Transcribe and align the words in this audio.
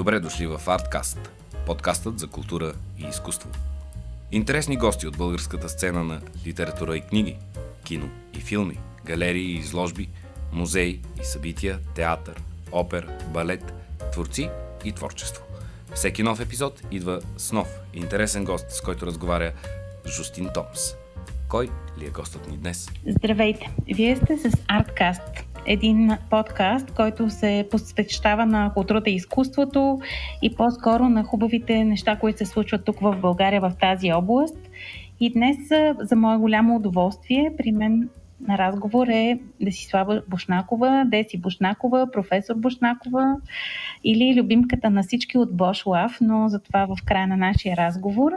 Добре 0.00 0.20
дошли 0.20 0.46
в 0.46 0.60
Арткаст, 0.66 1.30
подкастът 1.66 2.18
за 2.18 2.26
култура 2.26 2.72
и 2.98 3.06
изкуство. 3.08 3.50
Интересни 4.32 4.76
гости 4.76 5.06
от 5.06 5.16
българската 5.16 5.68
сцена 5.68 6.04
на 6.04 6.20
литература 6.46 6.96
и 6.96 7.00
книги, 7.00 7.36
кино 7.84 8.10
и 8.38 8.40
филми, 8.40 8.78
галерии 9.04 9.52
и 9.52 9.58
изложби, 9.58 10.08
музеи 10.52 11.00
и 11.20 11.24
събития, 11.24 11.78
театър, 11.94 12.42
опер, 12.72 13.08
балет, 13.28 13.72
творци 14.12 14.50
и 14.84 14.92
творчество. 14.92 15.44
Всеки 15.94 16.22
нов 16.22 16.40
епизод 16.40 16.82
идва 16.90 17.20
с 17.36 17.52
нов 17.52 17.68
интересен 17.94 18.44
гост, 18.44 18.70
с 18.70 18.80
който 18.80 19.06
разговаря 19.06 19.52
Жустин 20.06 20.48
Томс. 20.54 20.94
Кой 21.48 21.68
ли 21.98 22.06
е 22.06 22.10
гостът 22.10 22.50
ни 22.50 22.56
днес? 22.56 22.88
Здравейте! 23.06 23.70
Вие 23.94 24.16
сте 24.16 24.38
с 24.38 24.52
Арткаст, 24.68 25.44
един 25.66 26.10
подкаст, 26.30 26.90
който 26.90 27.30
се 27.30 27.68
посвещава 27.70 28.46
на 28.46 28.72
културата 28.74 29.10
и 29.10 29.14
изкуството 29.14 30.00
и 30.42 30.54
по-скоро 30.54 31.08
на 31.08 31.24
хубавите 31.24 31.84
неща, 31.84 32.16
които 32.16 32.38
се 32.38 32.44
случват 32.46 32.84
тук 32.84 33.00
в 33.00 33.16
България 33.20 33.60
в 33.60 33.72
тази 33.80 34.12
област. 34.12 34.58
И 35.20 35.32
днес, 35.32 35.56
за 36.00 36.16
мое 36.16 36.36
голямо 36.36 36.76
удоволствие, 36.76 37.52
при 37.58 37.72
мен 37.72 38.08
на 38.48 38.58
разговор 38.58 39.06
е 39.06 39.40
Десислава 39.60 40.22
Бушнакова, 40.28 41.04
Деси 41.06 41.38
Бушнакова, 41.38 42.10
професор 42.12 42.54
Бушнакова 42.54 43.36
или 44.04 44.40
любимката 44.40 44.90
на 44.90 45.02
всички 45.02 45.38
от 45.38 45.56
Бош 45.56 45.86
Лав, 45.86 46.18
но 46.20 46.48
за 46.48 46.60
това 46.60 46.86
в 46.86 47.04
края 47.04 47.26
на 47.26 47.36
нашия 47.36 47.76
разговор. 47.76 48.32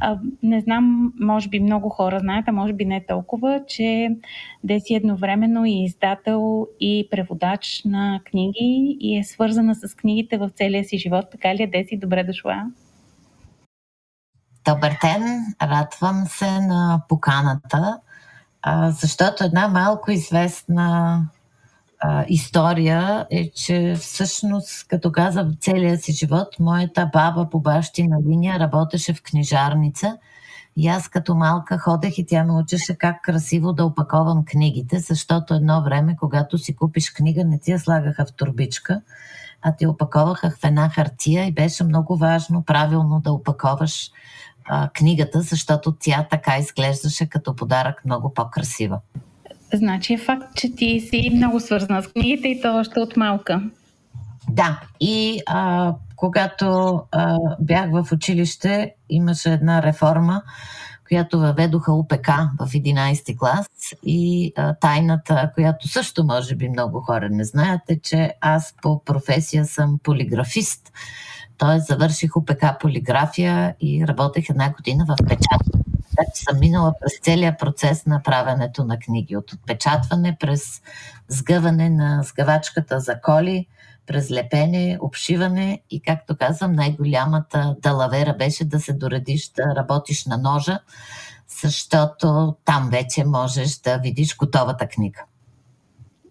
А, 0.00 0.18
не 0.42 0.60
знам, 0.60 1.12
може 1.20 1.48
би 1.48 1.60
много 1.60 1.88
хора 1.88 2.20
знаят, 2.20 2.44
а 2.48 2.52
може 2.52 2.72
би 2.72 2.84
не 2.84 3.06
толкова, 3.06 3.60
че 3.68 4.08
Деси 4.64 4.94
едновременно 4.94 5.64
е 5.64 5.70
издател 5.70 6.66
и 6.80 7.08
преводач 7.10 7.82
на 7.84 8.20
книги 8.24 8.96
и 9.00 9.18
е 9.18 9.24
свързана 9.24 9.74
с 9.74 9.94
книгите 9.94 10.38
в 10.38 10.50
целия 10.50 10.84
си 10.84 10.98
живот. 10.98 11.24
Така 11.32 11.54
ли 11.54 11.62
е, 11.62 11.66
Деси? 11.66 11.98
Добре 11.98 12.24
дошла! 12.24 12.66
Добър 14.64 14.98
ден! 15.02 15.22
Радвам 15.62 16.24
се 16.26 16.60
на 16.60 17.02
поканата 17.08 17.98
а, 18.62 18.90
защото 18.90 19.44
една 19.44 19.68
малко 19.68 20.10
известна 20.10 21.22
а, 22.00 22.24
история 22.28 23.26
е, 23.30 23.50
че 23.50 23.94
всъщност, 24.00 24.88
като 24.88 25.12
каза 25.12 25.50
целия 25.60 25.98
си 25.98 26.12
живот, 26.12 26.48
моята 26.60 27.10
баба 27.12 27.50
по 27.50 27.60
бащина 27.60 28.16
линия 28.28 28.58
работеше 28.58 29.14
в 29.14 29.22
книжарница 29.22 30.18
и 30.76 30.88
аз 30.88 31.08
като 31.08 31.34
малка 31.34 31.78
ходех 31.78 32.18
и 32.18 32.26
тя 32.26 32.44
ме 32.44 32.52
учеше 32.52 32.94
как 32.94 33.22
красиво 33.22 33.72
да 33.72 33.84
опаковам 33.84 34.44
книгите, 34.44 34.98
защото 34.98 35.54
едно 35.54 35.82
време, 35.82 36.16
когато 36.16 36.58
си 36.58 36.76
купиш 36.76 37.10
книга, 37.10 37.44
не 37.44 37.58
ти 37.58 37.70
я 37.70 37.78
слагаха 37.78 38.26
в 38.26 38.32
турбичка, 38.32 39.00
а 39.62 39.76
ти 39.76 39.86
опаковаха 39.86 40.50
в 40.50 40.64
една 40.64 40.88
хартия 40.88 41.46
и 41.46 41.52
беше 41.52 41.84
много 41.84 42.16
важно 42.16 42.62
правилно 42.62 43.20
да 43.20 43.32
опаковаш 43.32 44.10
а, 44.68 44.88
книгата, 44.94 45.40
защото 45.40 45.94
тя 46.00 46.26
така 46.30 46.58
изглеждаше 46.58 47.28
като 47.28 47.56
подарък 47.56 48.04
много 48.04 48.34
по-красива. 48.34 49.00
Значи 49.74 50.14
е 50.14 50.18
факт, 50.18 50.56
че 50.56 50.74
ти 50.74 51.00
си 51.00 51.30
много 51.34 51.60
свързана 51.60 52.02
с 52.02 52.08
книгите 52.08 52.48
и 52.48 52.60
то 52.60 52.76
още 52.76 53.00
от 53.00 53.16
малка. 53.16 53.62
Да, 54.48 54.80
и 55.00 55.40
а, 55.46 55.94
когато 56.16 57.00
а, 57.12 57.38
бях 57.60 57.90
в 57.90 58.12
училище, 58.12 58.94
имаше 59.10 59.52
една 59.52 59.82
реформа, 59.82 60.42
която 61.08 61.40
въведоха 61.40 61.92
УПК 61.92 62.28
в 62.60 62.66
11 62.66 63.38
клас 63.38 63.66
и 64.02 64.52
а, 64.56 64.74
тайната, 64.74 65.50
която 65.54 65.88
също 65.88 66.24
може 66.24 66.54
би 66.54 66.68
много 66.68 67.00
хора 67.00 67.28
не 67.30 67.44
знаят, 67.44 67.80
е, 67.88 68.00
че 68.00 68.32
аз 68.40 68.74
по 68.82 69.04
професия 69.04 69.66
съм 69.66 69.98
полиграфист. 70.02 70.92
Т.е. 71.58 71.80
завърших 71.80 72.36
ОПК 72.36 72.64
полиграфия 72.80 73.74
и 73.80 74.06
работех 74.08 74.50
една 74.50 74.72
година 74.72 75.04
в 75.08 75.16
печат. 75.28 75.62
Така 76.10 76.30
че 76.34 76.42
съм 76.42 76.60
минала 76.60 76.94
през 77.00 77.20
целия 77.22 77.56
процес 77.56 78.06
на 78.06 78.22
правенето 78.22 78.84
на 78.84 78.98
книги. 78.98 79.36
От 79.36 79.52
отпечатване 79.52 80.36
през 80.40 80.82
сгъване 81.28 81.90
на 81.90 82.22
сгъвачката 82.22 83.00
за 83.00 83.20
коли, 83.20 83.66
през 84.06 84.30
лепене, 84.30 84.98
обшиване 85.00 85.80
и, 85.90 86.02
както 86.02 86.36
казвам, 86.36 86.72
най-голямата 86.72 87.76
далавера 87.82 88.34
беше 88.38 88.64
да 88.64 88.80
се 88.80 88.92
доредиш 88.92 89.48
да 89.48 89.76
работиш 89.76 90.26
на 90.26 90.38
ножа, 90.38 90.78
защото 91.62 92.56
там 92.64 92.88
вече 92.90 93.24
можеш 93.24 93.78
да 93.78 93.98
видиш 93.98 94.36
готовата 94.36 94.88
книга. 94.88 95.20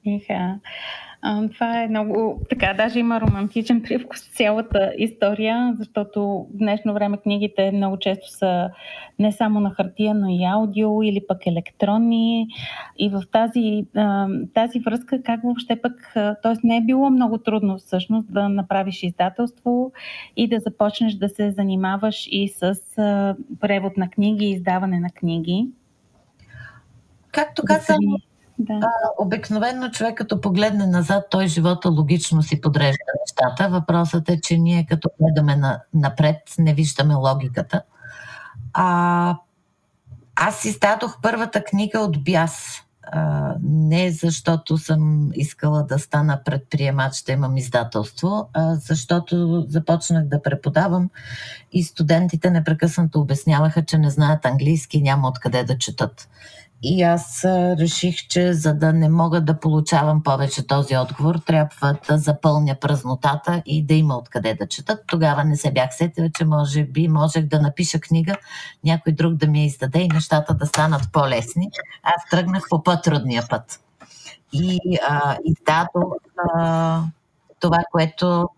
Иха. 0.03 0.59
А, 1.22 1.47
това 1.47 1.83
е 1.83 1.88
много, 1.88 2.41
така, 2.50 2.73
даже 2.73 3.00
има 3.00 3.22
романтичен 3.22 3.81
привкус 3.81 4.22
в 4.22 4.35
цялата 4.35 4.94
история, 4.97 5.73
защото 5.78 6.47
в 6.53 6.57
днешно 6.57 6.94
време 6.94 7.17
книгите 7.17 7.72
много 7.72 7.97
често 7.97 8.31
са 8.31 8.69
не 9.19 9.31
само 9.31 9.59
на 9.59 9.69
хартия, 9.69 10.13
но 10.13 10.28
и 10.29 10.44
аудио 10.44 11.03
или 11.03 11.22
пък 11.28 11.47
електронни. 11.47 12.47
И 12.97 13.09
в 13.09 13.23
тази, 13.31 13.85
тази 14.53 14.79
връзка, 14.79 15.23
как 15.23 15.41
въобще 15.44 15.81
пък, 15.81 16.11
т.е. 16.13 16.53
не 16.63 16.78
е 16.78 16.81
било 16.81 17.09
много 17.09 17.38
трудно 17.38 17.78
всъщност 17.78 18.34
да 18.34 18.49
направиш 18.49 19.03
издателство 19.03 19.91
и 20.35 20.47
да 20.47 20.59
започнеш 20.59 21.13
да 21.13 21.29
се 21.29 21.51
занимаваш 21.51 22.28
и 22.31 22.47
с 22.47 22.75
превод 23.59 23.97
на 23.97 24.09
книги 24.09 24.45
и 24.45 24.51
издаване 24.51 24.99
на 24.99 25.09
книги. 25.09 25.67
Както 27.31 27.61
казвам, 27.66 27.99
да. 28.59 28.73
А, 28.73 28.90
обикновено 29.18 29.90
човек 29.90 30.18
като 30.18 30.41
погледне 30.41 30.85
назад, 30.85 31.23
той 31.29 31.47
живота 31.47 31.90
логично 31.90 32.44
си 32.44 32.62
подрежда 32.62 33.03
нещата. 33.22 33.69
Въпросът 33.69 34.29
е, 34.29 34.41
че 34.41 34.57
ние 34.57 34.85
като 34.90 35.09
гледаме 35.22 35.56
на, 35.56 35.81
напред, 35.94 36.38
не 36.59 36.73
виждаме 36.73 37.13
логиката. 37.13 37.81
А, 38.73 39.38
аз 40.35 40.66
издадох 40.66 41.17
първата 41.22 41.63
книга 41.63 42.00
от 42.00 42.23
бяс. 42.23 42.81
А, 43.12 43.53
не 43.63 44.12
защото 44.12 44.78
съм 44.78 45.29
искала 45.34 45.84
да 45.84 46.00
стана 46.00 46.41
предприемач, 46.46 47.23
да 47.23 47.31
имам 47.31 47.57
издателство, 47.57 48.50
а 48.53 48.75
защото 48.75 49.66
започнах 49.69 50.25
да 50.25 50.41
преподавам 50.41 51.09
и 51.72 51.84
студентите 51.84 52.50
непрекъснато 52.50 53.19
обясняваха, 53.19 53.85
че 53.85 53.97
не 53.97 54.09
знаят 54.09 54.46
английски 54.46 54.97
и 54.97 55.01
няма 55.01 55.28
откъде 55.28 55.63
да 55.63 55.78
четат. 55.78 56.29
И 56.84 57.04
аз 57.04 57.46
реших, 57.80 58.28
че 58.28 58.54
за 58.54 58.74
да 58.74 58.94
не 58.94 59.10
мога 59.10 59.42
да 59.42 59.60
получавам 59.60 60.24
повече 60.24 60.68
този 60.68 60.98
отговор, 60.98 61.36
трябва 61.36 61.98
да 62.08 62.18
запълня 62.18 62.76
празнотата 62.82 63.62
и 63.66 63.86
да 63.86 63.94
има 63.94 64.18
откъде 64.18 64.54
да 64.54 64.68
четат. 64.68 65.04
Тогава 65.08 65.44
не 65.44 65.56
се 65.56 65.72
бях 65.72 65.96
сетила, 65.96 66.30
че 66.34 66.46
може 66.46 66.84
би 66.84 67.08
можех 67.08 67.46
да 67.46 67.60
напиша 67.60 68.00
книга, 68.00 68.36
някой 68.84 69.14
друг 69.14 69.34
да 69.34 69.48
ми 69.48 69.60
я 69.60 69.66
издаде 69.66 70.00
и 70.00 70.08
нещата 70.08 70.54
да 70.54 70.66
станат 70.66 71.12
по-лесни. 71.12 71.70
Аз 72.04 72.30
тръгнах 72.32 72.64
по 72.70 72.84
по-трудния 72.84 73.44
път. 73.50 73.80
И 74.54 74.80
а, 75.08 75.38
издадох 75.46 76.14
а, 76.54 77.02
това, 77.59 77.80
което 77.92 78.50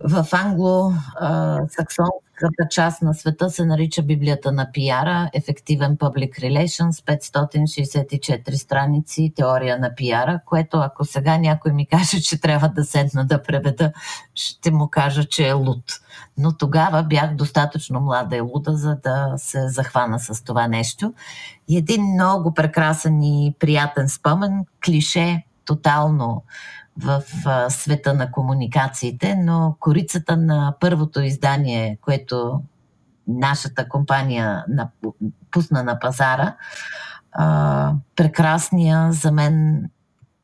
в 0.00 0.26
англо-саксонската 2.36 2.68
част 2.68 3.02
на 3.02 3.14
света 3.14 3.50
се 3.50 3.64
нарича 3.64 4.02
Библията 4.02 4.52
на 4.52 4.72
пиара, 4.72 5.30
ефективен 5.32 5.96
public 5.96 6.40
relations, 6.40 6.90
564 6.90 8.54
страници, 8.54 9.32
теория 9.36 9.78
на 9.78 9.94
пиара, 9.94 10.40
което 10.46 10.78
ако 10.78 11.04
сега 11.04 11.38
някой 11.38 11.72
ми 11.72 11.86
каже, 11.86 12.20
че 12.20 12.40
трябва 12.40 12.68
да 12.68 12.84
седна 12.84 13.24
да 13.26 13.42
преведа, 13.42 13.92
ще 14.34 14.70
му 14.70 14.88
кажа, 14.88 15.24
че 15.24 15.48
е 15.48 15.52
луд. 15.52 15.84
Но 16.38 16.56
тогава 16.56 17.02
бях 17.02 17.34
достатъчно 17.34 18.00
млада 18.00 18.36
и 18.36 18.40
луда, 18.40 18.76
за 18.76 18.96
да 19.02 19.34
се 19.36 19.68
захвана 19.68 20.18
с 20.18 20.44
това 20.44 20.68
нещо. 20.68 21.14
И 21.68 21.76
един 21.76 22.02
много 22.02 22.54
прекрасен 22.54 23.22
и 23.22 23.54
приятен 23.58 24.08
спомен, 24.08 24.64
клише, 24.84 25.42
тотално 25.64 26.42
в 26.98 27.22
света 27.70 28.14
на 28.14 28.30
комуникациите, 28.30 29.36
но 29.36 29.76
корицата 29.80 30.36
на 30.36 30.74
първото 30.80 31.20
издание, 31.20 31.98
което 32.00 32.62
нашата 33.26 33.88
компания 33.88 34.64
на, 34.68 34.90
пусна 35.50 35.82
на 35.82 35.98
пазара, 35.98 36.56
а, 37.32 37.92
прекрасния 38.16 39.12
за 39.12 39.32
мен 39.32 39.84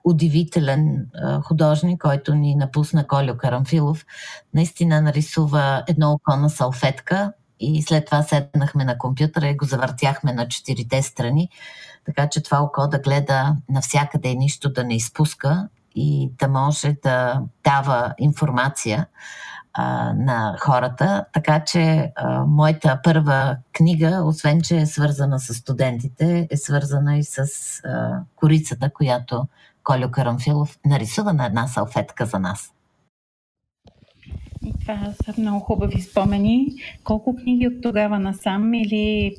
удивителен 0.04 1.06
художник, 1.44 2.00
който 2.00 2.34
ни 2.34 2.54
напусна 2.54 3.06
Колю 3.06 3.37
Карамфилов, 3.37 4.06
наистина 4.54 5.00
нарисува 5.00 5.84
едно 5.88 6.12
око 6.12 6.37
на 6.37 6.50
салфетка 6.50 7.32
и 7.60 7.82
след 7.82 8.04
това 8.06 8.22
седнахме 8.22 8.84
на 8.84 8.99
компютъра 8.99 9.49
и 9.49 9.56
го 9.56 9.64
завъртяхме 9.64 10.32
на 10.32 10.49
четирите 10.49 11.02
страни, 11.02 11.49
така 12.04 12.28
че 12.28 12.43
това 12.43 12.62
око 12.62 12.88
да 12.88 12.99
гледа 12.99 13.56
навсякъде 13.69 14.28
и 14.28 14.37
нищо 14.37 14.72
да 14.72 14.84
не 14.84 14.96
изпуска 14.96 15.69
и 15.94 16.32
да 16.38 16.48
може 16.48 16.96
да 17.02 17.42
дава 17.64 18.14
информация 18.18 19.06
а, 19.74 20.12
на 20.12 20.56
хората. 20.60 21.24
Така 21.32 21.64
че 21.64 22.12
а, 22.16 22.44
моята 22.46 23.00
първа 23.04 23.56
книга, 23.72 24.22
освен 24.24 24.60
че 24.60 24.76
е 24.76 24.86
свързана 24.86 25.40
с 25.40 25.54
студентите, 25.54 26.48
е 26.50 26.56
свързана 26.56 27.16
и 27.16 27.24
с 27.24 27.46
а, 27.84 28.20
корицата, 28.36 28.90
която 28.90 29.46
Колю 29.84 30.10
Карамфилов 30.10 30.78
нарисува 30.86 31.32
на 31.32 31.46
една 31.46 31.66
салфетка 31.66 32.26
за 32.26 32.38
нас. 32.38 32.72
Това 34.80 35.12
са 35.24 35.40
много 35.40 35.60
хубави 35.60 36.00
спомени. 36.00 36.68
Колко 37.04 37.36
книги 37.36 37.66
от 37.66 37.82
тогава 37.82 38.18
насам 38.18 38.74
или 38.74 39.36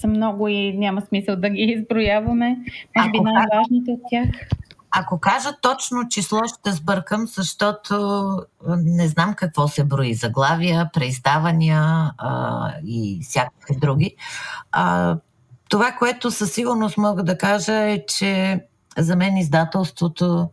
са 0.00 0.06
много 0.06 0.48
и 0.48 0.72
няма 0.78 1.00
смисъл 1.00 1.36
да 1.36 1.50
ги 1.50 1.62
изброяваме? 1.62 2.58
Може 2.96 3.10
би 3.10 3.20
най-важните 3.20 3.90
от 3.90 4.00
тях? 4.10 4.28
Ако 4.96 5.20
кажа 5.20 5.48
точно 5.62 6.08
число, 6.08 6.40
ще 6.46 6.72
сбъркам, 6.72 7.26
защото 7.26 8.38
не 8.68 9.08
знам 9.08 9.34
какво 9.34 9.68
се 9.68 9.84
брои. 9.84 10.14
Заглавия, 10.14 10.90
преиздавания 10.92 12.12
а, 12.18 12.72
и 12.86 13.20
всякакви 13.22 13.76
други. 13.76 14.16
А, 14.72 15.16
това, 15.68 15.92
което 15.92 16.30
със 16.30 16.52
сигурност 16.52 16.96
мога 16.96 17.22
да 17.22 17.38
кажа 17.38 17.74
е, 17.74 18.06
че 18.06 18.60
за 18.98 19.16
мен 19.16 19.36
издателството 19.36 20.50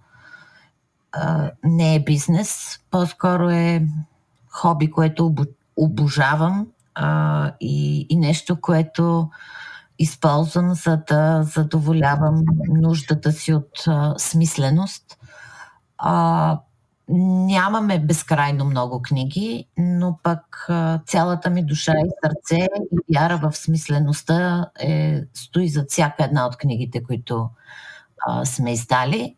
а, 1.12 1.52
не 1.64 1.96
е 1.96 2.04
бизнес, 2.04 2.80
по-скоро 2.92 3.50
е 3.50 3.86
хоби, 4.50 4.92
което 4.92 5.36
обожавам 5.76 6.68
а, 6.96 7.52
и, 7.62 8.06
и 8.10 8.16
нещо, 8.16 8.62
което 8.62 9.30
използвам, 10.02 10.74
за 10.74 10.98
да 11.08 11.44
задоволявам 11.44 12.44
нуждата 12.68 13.32
си 13.32 13.54
от 13.54 13.84
а, 13.88 14.14
смисленост. 14.18 15.18
А, 15.98 16.60
нямаме 17.48 18.00
безкрайно 18.00 18.66
много 18.66 19.02
книги, 19.02 19.68
но 19.78 20.20
пък 20.24 20.66
а, 20.70 21.00
цялата 21.06 21.50
ми 21.50 21.66
душа 21.66 21.94
и 21.94 22.10
сърце 22.24 22.68
и 22.92 23.16
вяра 23.16 23.38
в 23.38 23.58
смислеността 23.58 24.66
е, 24.80 25.22
стои 25.34 25.70
за 25.70 25.86
всяка 25.90 26.24
една 26.24 26.46
от 26.48 26.58
книгите, 26.58 27.04
които 27.04 27.50
а, 28.28 28.46
сме 28.46 28.74
издали. 28.74 29.36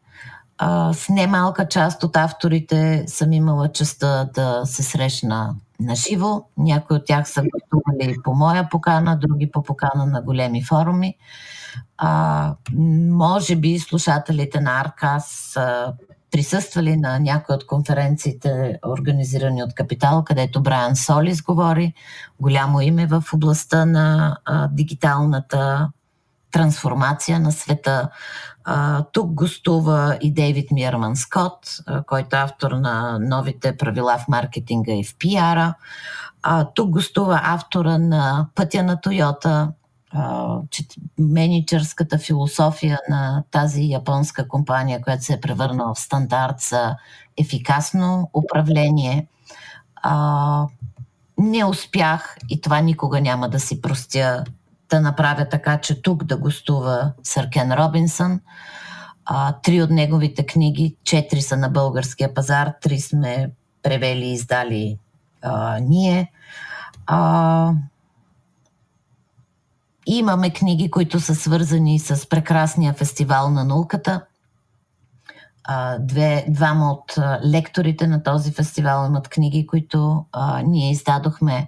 А, 0.66 0.94
с 0.94 1.10
немалка 1.10 1.68
част 1.68 2.04
от 2.04 2.16
авторите 2.18 3.04
съм 3.08 3.34
имала 3.34 3.72
честа 3.72 4.30
да 4.34 4.62
се 4.66 4.84
срещна 4.84 5.56
на 5.80 5.96
живо. 5.96 6.44
Някои 6.58 6.98
от 6.98 7.06
тях 7.06 7.30
са 7.30 7.44
гостували 7.54 8.16
по 8.24 8.34
моя 8.34 8.70
покана, 8.70 9.18
други 9.18 9.52
по 9.52 9.64
покана 9.64 10.06
на 10.06 10.22
големи 10.22 10.64
форуми. 10.64 11.16
А, 11.98 12.56
може 13.10 13.56
би 13.56 13.80
слушателите 13.80 14.60
на 14.60 14.82
Аркас 14.82 15.26
са 15.54 15.94
присъствали 16.32 16.98
на 16.98 17.20
някои 17.20 17.56
от 17.56 17.68
конференциите, 17.68 18.80
организирани 18.88 19.64
от 19.64 19.74
Капитал, 19.76 20.24
където 20.24 20.64
Брайан 20.64 20.96
Солис 20.96 21.42
говори. 21.42 21.94
Голямо 22.40 22.82
име 22.82 23.08
в 23.08 23.24
областта 23.34 23.86
на 23.86 24.38
а, 24.46 24.68
дигиталната 24.68 25.90
трансформация 26.54 27.40
на 27.40 27.52
света. 27.52 28.10
А, 28.64 29.04
тук 29.04 29.34
гостува 29.34 30.18
и 30.22 30.34
Дейвид 30.34 30.72
Мирман 30.72 31.16
Скот, 31.16 31.58
а, 31.86 32.04
който 32.04 32.36
е 32.36 32.40
автор 32.40 32.72
на 32.72 33.20
новите 33.22 33.78
правила 33.78 34.18
в 34.18 34.28
маркетинга 34.28 34.94
и 34.94 35.04
в 35.04 35.18
пиара. 35.18 35.74
А, 36.44 36.66
тук 36.76 36.90
гостува 36.90 37.42
автора 37.44 37.98
на 37.98 38.48
Пътя 38.56 38.84
на 38.84 39.02
Тойота, 39.02 39.72
менеджерската 41.20 42.18
философия 42.18 43.00
на 43.10 43.44
тази 43.52 43.84
японска 43.84 44.48
компания, 44.48 45.02
която 45.02 45.24
се 45.24 45.34
е 45.34 45.40
превърнала 45.40 45.94
в 45.94 46.00
стандарт 46.00 46.60
за 46.60 46.96
ефикасно 47.38 48.30
управление. 48.34 49.28
А, 49.96 50.66
не 51.38 51.66
успях 51.66 52.38
и 52.50 52.62
това 52.62 52.82
никога 52.82 53.22
няма 53.22 53.50
да 53.50 53.60
си 53.60 53.82
простя 53.82 54.44
да 54.94 55.02
направя 55.02 55.50
така, 55.50 55.78
че 55.78 56.02
тук 56.02 56.24
да 56.24 56.38
гостува 56.38 57.14
Сър 57.24 57.50
Кен 57.50 57.74
Робинсън. 57.74 58.40
А, 59.26 59.54
три 59.64 59.82
от 59.82 59.90
неговите 59.90 60.46
книги, 60.46 60.96
четири 61.04 61.42
са 61.42 61.58
на 61.58 61.70
българския 61.70 62.34
пазар, 62.34 62.74
три 62.82 63.00
сме 63.00 63.52
превели 63.84 64.26
и 64.26 64.34
издали 64.34 64.98
а, 65.42 65.80
ние. 65.80 66.32
А, 67.06 67.72
имаме 70.06 70.54
книги, 70.54 70.92
които 70.92 71.20
са 71.20 71.36
свързани 71.36 72.00
с 72.00 72.30
прекрасния 72.30 72.94
фестивал 72.94 73.50
на 73.50 73.64
науката. 73.64 74.26
А, 75.64 75.98
две, 76.00 76.46
двама 76.50 76.92
от 76.92 77.16
лекторите 77.46 78.08
на 78.08 78.24
този 78.24 78.52
фестивал 78.52 79.08
имат 79.08 79.28
книги, 79.28 79.68
които 79.68 80.26
а, 80.32 80.62
ние 80.62 80.92
издадохме 80.92 81.68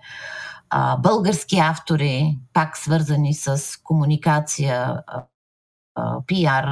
а, 0.70 0.98
български 0.98 1.60
автори, 1.60 2.40
пак 2.54 2.78
свързани 2.78 3.34
с 3.34 3.62
комуникация, 3.84 5.04
а, 5.96 6.22
пиар, 6.28 6.66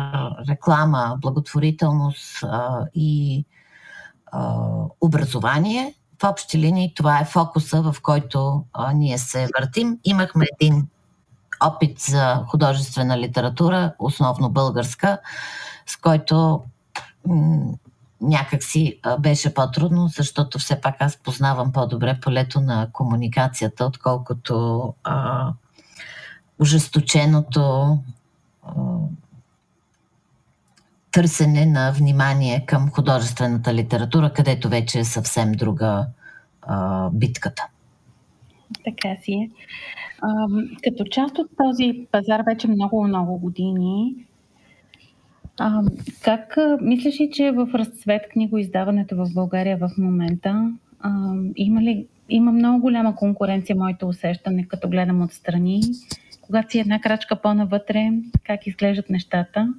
реклама, 0.49 1.17
благотворителност 1.21 2.43
а, 2.43 2.85
и 2.93 3.45
а, 4.31 4.57
образование. 5.01 5.95
В 6.21 6.29
общи 6.29 6.57
линии 6.57 6.93
това 6.93 7.19
е 7.19 7.25
фокуса, 7.25 7.81
в 7.81 7.95
който 8.01 8.65
а, 8.73 8.93
ние 8.93 9.17
се 9.17 9.47
въртим. 9.59 9.99
Имахме 10.03 10.45
един 10.59 10.87
опит 11.63 11.99
за 11.99 12.43
художествена 12.47 13.17
литература, 13.17 13.93
основно 13.99 14.49
българска, 14.49 15.19
с 15.85 15.97
който 15.97 16.63
някак 18.23 18.63
си 18.63 18.99
беше 19.19 19.53
по-трудно, 19.53 20.07
защото 20.07 20.59
все 20.59 20.81
пак 20.81 20.95
аз 20.99 21.17
познавам 21.17 21.71
по-добре 21.71 22.19
полето 22.21 22.61
на 22.61 22.87
комуникацията, 22.91 23.85
отколкото 23.85 24.93
а, 25.03 25.47
ожесточеното 26.59 27.97
а, 28.63 28.71
търсене 31.11 31.65
на 31.65 31.91
внимание 31.91 32.65
към 32.65 32.89
художествената 32.89 33.73
литература, 33.73 34.33
където 34.33 34.69
вече 34.69 34.99
е 34.99 35.03
съвсем 35.03 35.51
друга 35.51 36.05
а, 36.61 37.09
битката. 37.09 37.67
Така 38.85 39.21
си 39.21 39.31
е. 39.31 39.49
А, 40.21 40.47
като 40.83 41.03
част 41.11 41.37
от 41.37 41.49
този 41.57 42.07
пазар 42.11 42.41
вече 42.45 42.67
много-много 42.67 43.37
години, 43.37 44.15
а, 45.59 45.81
как 46.23 46.57
мислиш 46.81 47.19
ли, 47.19 47.29
че 47.33 47.45
е 47.45 47.51
в 47.51 47.69
разцвет 47.73 48.29
книгоиздаването 48.29 49.15
в 49.15 49.33
България 49.33 49.77
в 49.77 49.89
момента? 49.97 50.71
А, 50.99 51.33
има 51.55 51.81
ли 51.81 52.07
има 52.29 52.51
много 52.51 52.81
голяма 52.81 53.15
конкуренция, 53.15 53.75
моето 53.75 54.07
усещане, 54.07 54.67
като 54.67 54.89
гледам 54.89 55.21
отстрани. 55.21 55.81
Когато 56.41 56.71
си 56.71 56.79
една 56.79 57.01
крачка 57.01 57.35
по-навътре, 57.35 58.11
как 58.43 58.67
изглеждат 58.67 59.09
нещата? 59.09 59.73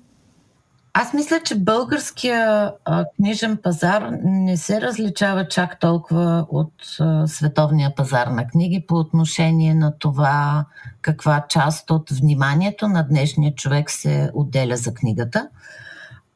Аз 0.96 1.12
мисля, 1.12 1.40
че 1.44 1.58
българския 1.58 2.72
а, 2.84 3.04
книжен 3.16 3.56
пазар 3.62 4.10
не 4.24 4.56
се 4.56 4.80
различава 4.80 5.48
чак 5.48 5.80
толкова 5.80 6.46
от 6.48 6.72
а, 7.00 7.26
световния 7.26 7.94
пазар 7.94 8.26
на 8.26 8.46
книги 8.46 8.84
по 8.88 8.94
отношение 8.94 9.74
на 9.74 9.98
това 9.98 10.64
каква 11.02 11.44
част 11.48 11.90
от 11.90 12.10
вниманието 12.10 12.88
на 12.88 13.02
днешния 13.02 13.54
човек 13.54 13.90
се 13.90 14.30
отделя 14.34 14.76
за 14.76 14.94
книгата. 14.94 15.48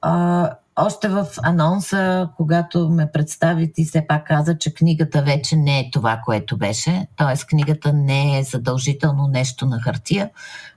А, 0.00 0.50
още 0.76 1.08
в 1.08 1.26
анонса, 1.42 2.28
когато 2.36 2.88
ме 2.88 3.10
представи, 3.12 3.72
ти 3.72 3.84
все 3.84 4.06
пак 4.06 4.26
каза, 4.26 4.58
че 4.58 4.74
книгата 4.74 5.22
вече 5.22 5.56
не 5.56 5.80
е 5.80 5.90
това, 5.92 6.20
което 6.24 6.56
беше. 6.56 7.06
Т.е. 7.16 7.46
книгата 7.46 7.92
не 7.92 8.38
е 8.38 8.44
задължително 8.44 9.28
нещо 9.28 9.66
на 9.66 9.80
хартия. 9.80 10.30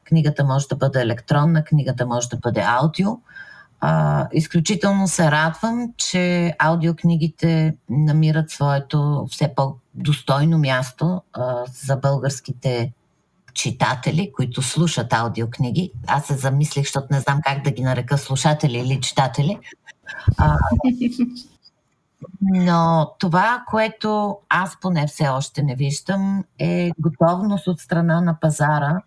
Книгата 0.04 0.44
може 0.44 0.68
да 0.68 0.76
бъде 0.76 1.02
електронна, 1.02 1.64
книгата 1.64 2.06
може 2.06 2.30
да 2.30 2.38
бъде 2.38 2.64
аудио. 2.66 3.10
А, 3.84 4.28
изключително 4.34 5.08
се 5.08 5.32
радвам, 5.32 5.94
че 5.98 6.54
аудиокнигите 6.60 7.76
намират 7.90 8.50
своето 8.50 9.28
все 9.32 9.56
по-достойно 9.56 10.58
място 10.58 11.22
а, 11.34 11.56
за 11.86 11.96
българските 11.96 12.94
читатели, 13.54 14.32
които 14.36 14.62
слушат 14.62 15.14
аудиокниги. 15.14 15.92
Аз 16.08 16.26
се 16.26 16.34
замислих, 16.34 16.84
защото 16.84 17.08
не 17.12 17.20
знам 17.20 17.40
как 17.44 17.64
да 17.64 17.72
ги 17.72 17.82
нарека 17.82 18.18
слушатели 18.18 18.78
или 18.78 19.02
читатели. 19.02 19.60
А, 20.38 20.58
но 22.42 23.12
това, 23.20 23.64
което 23.70 24.38
аз 24.50 24.80
поне 24.82 25.08
все 25.08 25.28
още 25.28 25.64
не 25.64 25.76
виждам, 25.76 26.44
е 26.60 26.92
готовност 27.00 27.68
от 27.68 27.80
страна 27.80 28.22
на 28.22 28.40
пазара 28.40 29.02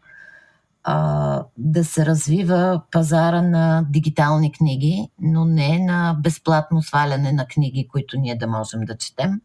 а, 0.85 1.45
да 1.59 1.85
се 1.85 2.07
развива 2.07 2.83
пазара 2.91 3.43
на 3.43 3.87
дигитални 3.91 4.53
книги, 4.53 5.09
но 5.21 5.45
не 5.45 5.79
на 5.79 6.17
безплатно 6.21 6.83
сваляне 6.83 7.33
на 7.33 7.47
книги, 7.47 7.88
които 7.88 8.19
ние 8.19 8.37
да 8.37 8.47
можем 8.47 8.81
да 8.81 8.97
четем, 8.97 9.41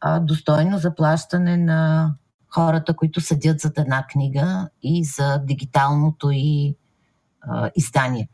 а 0.00 0.20
достойно 0.20 0.78
заплащане 0.78 1.56
на 1.56 2.12
хората, 2.54 2.96
които 2.96 3.20
седят 3.20 3.60
зад 3.60 3.78
една 3.78 4.06
книга 4.06 4.68
и 4.82 5.04
за 5.04 5.38
дигиталното 5.38 6.30
и 6.32 6.76
а, 7.40 7.70
издание. 7.76 8.28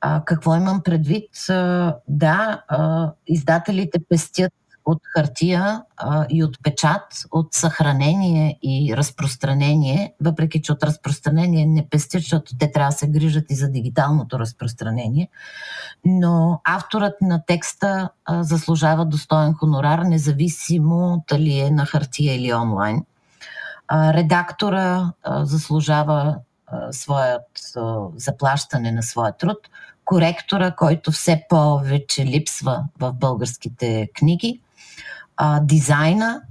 А, 0.00 0.24
какво 0.24 0.56
имам 0.56 0.82
предвид? 0.82 1.30
А, 1.48 1.96
да, 2.08 2.62
а, 2.68 3.12
издателите 3.26 3.98
пестят 4.08 4.52
от 4.84 4.98
хартия 5.16 5.82
а, 5.96 6.26
и 6.30 6.44
от 6.44 6.62
печат, 6.62 7.02
от 7.30 7.54
съхранение 7.54 8.58
и 8.62 8.96
разпространение, 8.96 10.14
въпреки 10.20 10.62
че 10.62 10.72
от 10.72 10.82
разпространение 10.82 11.66
не 11.66 11.88
пестят, 11.88 12.22
защото 12.22 12.56
те 12.58 12.72
трябва 12.72 12.90
да 12.90 12.96
се 12.96 13.08
грижат 13.08 13.44
и 13.50 13.54
за 13.54 13.68
дигиталното 13.68 14.38
разпространение. 14.38 15.28
Но 16.04 16.60
авторът 16.64 17.14
на 17.20 17.42
текста 17.46 18.08
а, 18.24 18.42
заслужава 18.42 19.06
достоен 19.06 19.54
хонорар, 19.54 19.98
независимо 19.98 21.24
дали 21.28 21.58
е 21.58 21.70
на 21.70 21.86
хартия 21.86 22.34
или 22.34 22.54
онлайн. 22.54 23.04
А, 23.88 24.14
редактора 24.14 25.12
а, 25.22 25.44
заслужава 25.44 26.36
а, 26.66 26.92
своят 26.92 27.48
а, 27.76 27.96
заплащане 28.16 28.92
на 28.92 29.02
своя 29.02 29.36
труд 29.36 29.58
коректора, 30.04 30.70
който 30.70 31.12
все 31.12 31.42
повече 31.48 32.26
липсва 32.26 32.84
в 33.00 33.12
българските 33.12 34.08
книги, 34.14 34.60
а, 35.36 35.60
дизайна. 35.60 36.42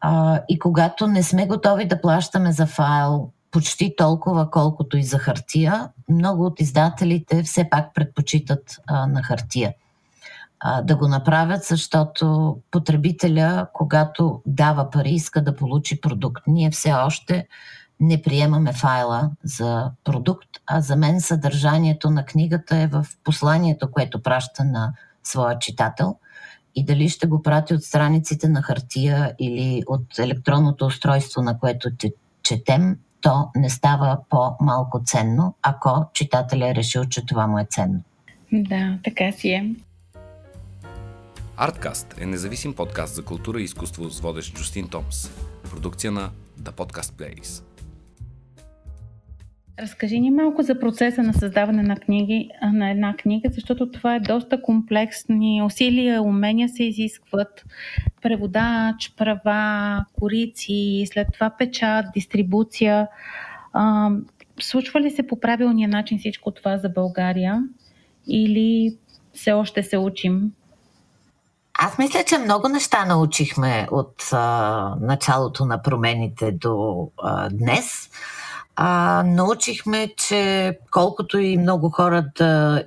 А, 0.00 0.40
и 0.48 0.58
когато 0.58 1.06
не 1.06 1.22
сме 1.22 1.46
готови 1.46 1.88
да 1.88 2.00
плащаме 2.00 2.52
за 2.52 2.66
файл 2.66 3.30
почти 3.50 3.94
толкова, 3.96 4.50
колкото 4.50 4.96
и 4.96 5.02
за 5.02 5.18
хартия, 5.18 5.88
много 6.08 6.44
от 6.44 6.60
издателите 6.60 7.42
все 7.42 7.70
пак 7.70 7.94
предпочитат 7.94 8.76
а, 8.86 9.06
на 9.06 9.22
хартия 9.22 9.74
а, 10.60 10.82
да 10.82 10.96
го 10.96 11.08
направят, 11.08 11.64
защото 11.64 12.56
потребителя, 12.70 13.66
когато 13.72 14.42
дава 14.46 14.90
пари, 14.90 15.10
иска 15.10 15.44
да 15.44 15.56
получи 15.56 16.00
продукт. 16.00 16.42
Ние 16.46 16.70
все 16.70 16.92
още 16.92 17.46
не 18.00 18.22
приемаме 18.22 18.72
файла 18.72 19.30
за 19.44 19.90
продукт, 20.04 20.48
а 20.66 20.80
за 20.80 20.96
мен 20.96 21.20
съдържанието 21.20 22.10
на 22.10 22.24
книгата 22.24 22.76
е 22.76 22.86
в 22.86 23.06
посланието, 23.24 23.90
което 23.90 24.22
праща 24.22 24.64
на 24.64 24.92
своя 25.24 25.58
читател. 25.58 26.16
И 26.78 26.84
дали 26.84 27.08
ще 27.08 27.26
го 27.26 27.42
прати 27.42 27.74
от 27.74 27.84
страниците 27.84 28.48
на 28.48 28.62
хартия 28.62 29.34
или 29.38 29.82
от 29.86 30.18
електронното 30.18 30.86
устройство, 30.86 31.42
на 31.42 31.58
което 31.58 31.90
четем, 32.42 32.96
то 33.20 33.50
не 33.56 33.70
става 33.70 34.18
по-малко 34.30 35.02
ценно, 35.04 35.54
ако 35.62 36.04
читателя 36.14 36.68
е 36.68 36.74
решил, 36.74 37.04
че 37.04 37.26
това 37.26 37.46
му 37.46 37.58
е 37.58 37.66
ценно. 37.70 38.02
Да, 38.52 38.98
така 39.04 39.32
си 39.32 39.48
е. 39.48 39.74
Арткаст 41.56 42.14
е 42.20 42.26
независим 42.26 42.74
подкаст 42.74 43.14
за 43.14 43.24
култура 43.24 43.60
и 43.60 43.64
изкуство 43.64 44.10
с 44.10 44.20
водещ 44.20 44.54
Джустин 44.54 44.88
Томс. 44.88 45.30
Продукция 45.70 46.12
на 46.12 46.30
The 46.62 46.70
Podcast 46.70 47.12
Place. 47.12 47.62
Разкажи 49.82 50.20
ни 50.20 50.30
малко 50.30 50.62
за 50.62 50.78
процеса 50.78 51.22
на 51.22 51.34
създаване 51.34 51.82
на 51.82 51.96
книги, 51.96 52.50
на 52.72 52.90
една 52.90 53.16
книга, 53.16 53.48
защото 53.54 53.90
това 53.90 54.14
е 54.14 54.20
доста 54.20 54.62
комплексни 54.62 55.62
усилия, 55.62 56.22
умения 56.22 56.68
се 56.68 56.84
изискват, 56.84 57.64
преводач, 58.22 59.14
права, 59.16 60.04
корици, 60.20 61.04
след 61.12 61.28
това 61.32 61.50
печат, 61.58 62.06
дистрибуция. 62.14 63.08
А, 63.72 64.10
случва 64.60 65.00
ли 65.00 65.10
се 65.10 65.26
по 65.26 65.40
правилния 65.40 65.88
начин 65.88 66.18
всичко 66.18 66.50
това 66.50 66.78
за 66.78 66.88
България 66.88 67.62
или 68.26 68.96
все 69.34 69.52
още 69.52 69.82
се 69.82 69.98
учим? 69.98 70.52
Аз 71.80 71.98
мисля, 71.98 72.24
че 72.26 72.38
много 72.38 72.68
неща 72.68 73.04
научихме 73.04 73.88
от 73.90 74.28
а, 74.32 74.94
началото 75.00 75.64
на 75.64 75.82
промените 75.82 76.52
до 76.52 77.08
а, 77.22 77.48
днес 77.52 78.10
а, 78.80 79.22
научихме, 79.26 80.14
че 80.16 80.78
колкото 80.90 81.38
и 81.38 81.58
много 81.58 81.90
хора 81.90 82.26
да 82.36 82.84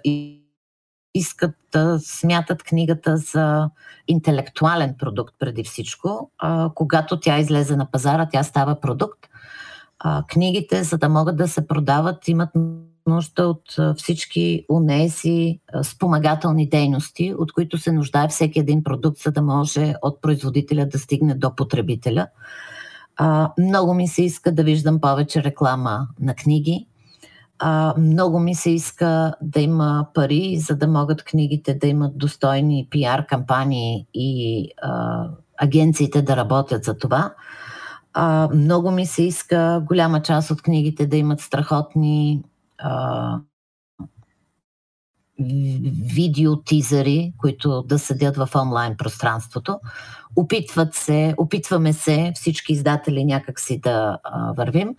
искат 1.15 1.55
да 1.71 2.00
смятат 2.00 2.63
книгата 2.63 3.17
за 3.17 3.69
интелектуален 4.07 4.95
продукт 5.00 5.36
преди 5.39 5.63
всичко, 5.63 6.31
а, 6.38 6.69
когато 6.75 7.19
тя 7.19 7.39
излезе 7.39 7.75
на 7.75 7.91
пазара, 7.91 8.29
тя 8.31 8.43
става 8.43 8.79
продукт. 8.79 9.19
А, 10.00 10.24
книгите, 10.27 10.83
за 10.83 10.98
да 10.98 11.10
могат 11.10 11.38
да 11.38 11.48
се 11.48 11.67
продават, 11.67 12.27
имат 12.27 12.50
нужда 13.07 13.48
от 13.48 13.98
всички 13.98 14.65
унеси 14.69 15.60
спомагателни 15.83 16.69
дейности, 16.69 17.33
от 17.38 17.53
които 17.53 17.77
се 17.77 17.91
нуждае 17.91 18.27
всеки 18.27 18.60
един 18.60 18.83
продукт, 18.83 19.17
за 19.17 19.31
да 19.31 19.41
може 19.41 19.93
от 20.01 20.21
производителя 20.21 20.86
да 20.86 21.00
стигне 21.00 21.36
до 21.36 21.55
потребителя. 21.55 22.27
А, 23.24 23.51
много 23.60 23.94
ми 23.94 24.08
се 24.08 24.24
иска 24.24 24.51
да 24.51 24.63
виждам 24.63 25.01
повече 25.01 25.44
реклама 25.44 26.08
на 26.20 26.36
книги. 26.36 26.88
А, 27.60 27.94
много 27.98 28.40
ми 28.40 28.56
се 28.56 28.70
иска 28.70 29.34
да 29.42 29.60
има 29.60 30.08
пари, 30.13 30.58
за 30.60 30.75
да 30.75 30.88
могат 30.88 31.24
книгите 31.24 31.74
да 31.74 31.88
имат 31.88 32.18
достойни 32.18 32.88
пиар 32.90 33.25
кампании 33.25 34.08
и 34.13 34.68
а, 34.82 35.25
агенциите 35.58 36.22
да 36.22 36.36
работят 36.36 36.84
за 36.84 36.98
това. 36.98 37.34
А, 38.13 38.50
много 38.54 38.92
ми 38.92 39.06
се 39.06 39.24
иска 39.24 39.84
голяма 39.88 40.22
част 40.22 40.51
от 40.51 40.62
книгите 40.62 41.06
да 41.06 41.18
имат 41.18 41.40
страхотни 41.40 42.44
а, 42.78 43.40
видеотизъри, 46.15 47.33
които 47.38 47.81
да 47.81 48.00
седят 48.00 48.38
в 48.38 48.50
онлайн 48.55 48.98
пространството. 48.98 49.79
Опитват 50.36 50.93
се, 50.93 51.36
опитваме 51.38 51.93
се 51.93 52.31
всички 52.36 52.74
издатели 52.74 53.25
някакси 53.25 53.79
да 53.79 54.17
а, 54.24 54.53
вървим, 54.53 54.95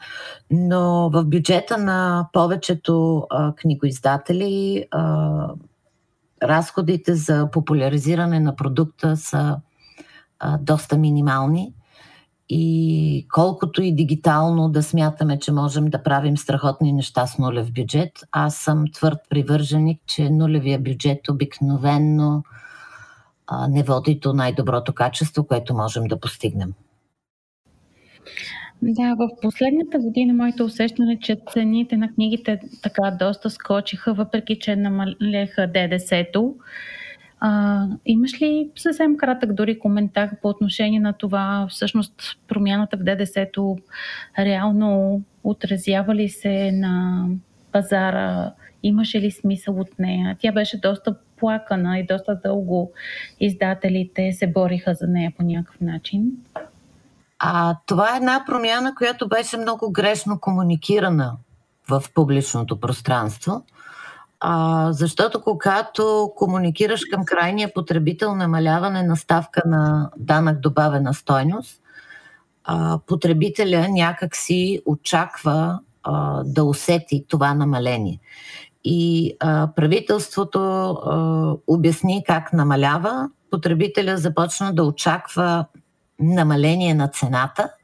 но 0.51 1.11
в 1.11 1.25
бюджета 1.25 1.79
на 1.79 2.29
повечето 2.33 3.27
а, 3.31 3.55
книгоиздатели 3.55 4.85
а, 4.91 5.49
разходите 6.43 7.15
за 7.15 7.49
популяризиране 7.53 8.41
на 8.41 8.57
продукта 8.57 9.17
са 9.17 9.57
а, 10.39 10.59
доста 10.59 10.97
минимални 10.97 11.73
и 12.55 13.27
колкото 13.33 13.83
и 13.83 13.95
дигитално 13.95 14.69
да 14.69 14.83
смятаме, 14.83 15.39
че 15.39 15.53
можем 15.53 15.85
да 15.85 16.03
правим 16.03 16.37
страхотни 16.37 16.93
неща 16.93 17.27
с 17.27 17.39
нулев 17.39 17.73
бюджет, 17.73 18.11
аз 18.33 18.57
съм 18.57 18.85
твърд 18.93 19.19
привърженик, 19.31 20.01
че 20.07 20.31
нулевия 20.31 20.79
бюджет 20.79 21.29
обикновенно 21.29 22.45
а, 23.47 23.69
не 23.69 23.83
води 23.83 24.15
до 24.15 24.33
най-доброто 24.33 24.93
качество, 24.93 25.45
което 25.45 25.75
можем 25.75 26.05
да 26.05 26.21
постигнем. 26.21 26.73
Да, 28.83 29.15
в 29.19 29.29
последната 29.43 29.99
година 29.99 30.35
моето 30.35 30.65
усещане, 30.65 31.19
че 31.21 31.37
цените 31.53 31.97
на 31.97 32.13
книгите 32.15 32.61
така 32.83 33.17
доста 33.19 33.51
скочиха, 33.51 34.15
въпреки 34.15 34.59
че 34.59 34.77
намалеха 34.77 35.67
ДДС-то. 35.67 36.55
А, 37.45 37.87
имаш 38.07 38.43
ли 38.43 38.71
съвсем 38.77 39.17
кратък 39.17 39.53
дори 39.53 39.79
коментар 39.79 40.31
по 40.43 40.49
отношение 40.49 41.01
на 41.01 41.13
това, 41.13 41.67
всъщност 41.71 42.15
промяната 42.49 42.97
в 42.97 43.03
ДДС-то 43.03 43.79
реално 44.39 45.23
отразява 45.45 46.15
ли 46.15 46.29
се 46.29 46.73
на 46.73 47.27
пазара, 47.73 48.53
имаше 48.83 49.21
ли 49.21 49.31
смисъл 49.31 49.81
от 49.81 49.99
нея? 49.99 50.37
Тя 50.41 50.53
беше 50.53 50.81
доста 50.81 51.17
плакана 51.37 51.99
и 51.99 52.07
доста 52.07 52.41
дълго 52.45 52.93
издателите 53.41 54.33
се 54.33 54.47
бориха 54.47 54.95
за 54.95 55.07
нея 55.07 55.33
по 55.39 55.43
някакъв 55.43 55.81
начин. 55.81 56.31
А 57.39 57.77
това 57.87 58.15
е 58.15 58.17
една 58.17 58.45
промяна, 58.47 58.95
която 58.95 59.29
беше 59.29 59.57
много 59.57 59.93
грешно 59.93 60.41
комуникирана 60.41 61.37
в 61.91 62.03
публичното 62.15 62.81
пространство. 62.81 63.65
А, 64.45 64.93
защото 64.93 65.43
когато 65.43 66.33
комуникираш 66.37 67.01
към 67.11 67.25
крайния 67.25 67.75
потребител 67.75 68.35
намаляване 68.35 69.03
на 69.03 69.17
ставка 69.17 69.63
на 69.67 70.11
данък 70.17 70.61
добавена 70.61 71.15
стойност, 71.15 71.81
а, 72.65 72.99
потребителя 73.07 73.89
някак 73.89 74.37
си 74.37 74.81
очаква 74.87 75.81
а, 76.03 76.43
да 76.45 76.65
усети 76.65 77.25
това 77.29 77.55
намаление. 77.55 78.21
И 78.85 79.33
а, 79.41 79.69
правителството 79.77 80.59
а, 80.61 81.57
обясни 81.67 82.25
как 82.27 82.53
намалява, 82.53 83.31
потребителя 83.51 84.17
започна 84.17 84.75
да 84.75 84.85
очаква 84.85 85.65
намаление 86.19 86.95
на 86.95 87.09
цената– 87.09 87.71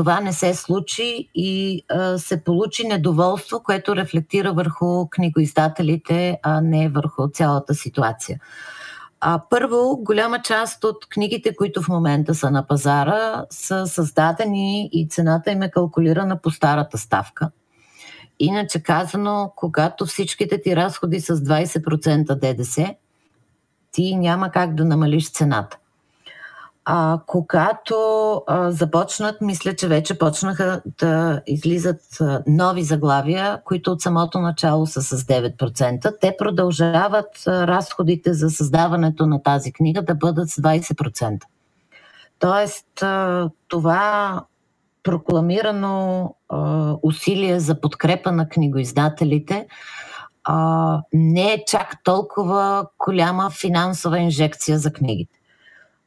това 0.00 0.20
не 0.20 0.32
се 0.32 0.54
случи 0.54 1.28
и 1.34 1.82
а, 1.88 2.18
се 2.18 2.44
получи 2.44 2.86
недоволство, 2.86 3.62
което 3.62 3.96
рефлектира 3.96 4.52
върху 4.52 5.08
книгоиздателите, 5.10 6.38
а 6.42 6.60
не 6.60 6.88
върху 6.88 7.28
цялата 7.28 7.74
ситуация. 7.74 8.40
А, 9.20 9.42
първо, 9.50 9.96
голяма 10.02 10.42
част 10.42 10.84
от 10.84 11.08
книгите, 11.08 11.56
които 11.56 11.82
в 11.82 11.88
момента 11.88 12.34
са 12.34 12.50
на 12.50 12.66
пазара, 12.66 13.44
са 13.50 13.86
създадени 13.86 14.88
и 14.92 15.08
цената 15.08 15.50
им 15.50 15.62
е 15.62 15.70
калкулирана 15.70 16.40
по 16.40 16.50
старата 16.50 16.98
ставка. 16.98 17.50
Иначе 18.38 18.82
казано, 18.82 19.52
когато 19.56 20.06
всичките 20.06 20.62
ти 20.62 20.76
разходи 20.76 21.20
с 21.20 21.36
20% 21.36 22.34
ДДС, 22.34 22.94
ти 23.92 24.16
няма 24.16 24.50
как 24.50 24.74
да 24.74 24.84
намалиш 24.84 25.32
цената. 25.32 25.78
А, 26.84 27.20
когато 27.26 27.94
а, 28.46 28.70
започнат, 28.70 29.40
мисля, 29.40 29.76
че 29.76 29.88
вече 29.88 30.18
почнаха 30.18 30.82
да 30.98 31.42
излизат 31.46 32.00
а, 32.20 32.42
нови 32.46 32.82
заглавия, 32.82 33.60
които 33.64 33.92
от 33.92 34.00
самото 34.00 34.40
начало 34.40 34.86
са 34.86 35.02
с 35.02 35.22
9%. 35.22 36.20
Те 36.20 36.34
продължават 36.38 37.46
а, 37.46 37.66
разходите 37.66 38.32
за 38.32 38.50
създаването 38.50 39.26
на 39.26 39.42
тази 39.42 39.72
книга 39.72 40.02
да 40.02 40.14
бъдат 40.14 40.50
с 40.50 40.56
20%. 40.62 41.40
Тоест, 42.38 43.02
а, 43.02 43.50
това 43.68 44.44
прокламирано 45.02 46.34
а, 46.48 46.94
усилие 47.02 47.60
за 47.60 47.80
подкрепа 47.80 48.32
на 48.32 48.48
книгоиздателите 48.48 49.66
а, 50.44 51.02
не 51.12 51.52
е 51.52 51.64
чак 51.66 51.96
толкова 52.04 52.86
голяма 52.98 53.50
финансова 53.50 54.18
инжекция 54.18 54.78
за 54.78 54.92
книгите. 54.92 55.39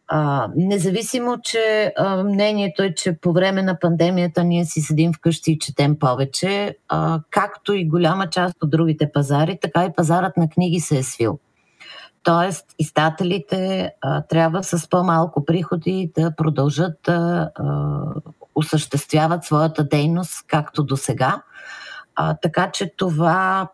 А, 0.08 0.50
независимо, 0.56 1.38
че 1.44 1.94
а, 1.98 2.24
мнението 2.24 2.84
е, 2.84 2.94
че 2.94 3.18
по 3.22 3.34
време 3.34 3.62
на 3.62 3.80
пандемията 3.80 4.44
ние 4.44 4.66
си 4.66 4.82
седим 4.82 5.14
вкъщи 5.14 5.52
и 5.52 5.60
четем 5.60 6.00
повече, 6.00 6.78
а, 6.90 7.20
както 7.30 7.74
и 7.74 7.88
голяма 7.88 8.30
част 8.30 8.64
от 8.64 8.70
другите 8.70 9.12
пазари, 9.12 9.58
така 9.62 9.86
и 9.86 9.94
пазарът 9.96 10.38
на 10.38 10.50
книги 10.50 10.80
се 10.80 10.98
е 10.98 11.04
свил. 11.04 11.40
Тоест, 12.24 12.66
издателите 12.80 13.92
трябва 14.30 14.64
с 14.64 14.90
по-малко 14.90 15.46
приходи 15.46 16.12
да 16.16 16.36
продължат 16.36 16.94
да 17.06 17.50
осъществяват 18.56 19.44
своята 19.44 19.84
дейност 19.84 20.46
както 20.48 20.84
до 20.84 20.98
сега. 20.98 21.42
така 22.42 22.72
че 22.72 22.94
това 22.98 23.70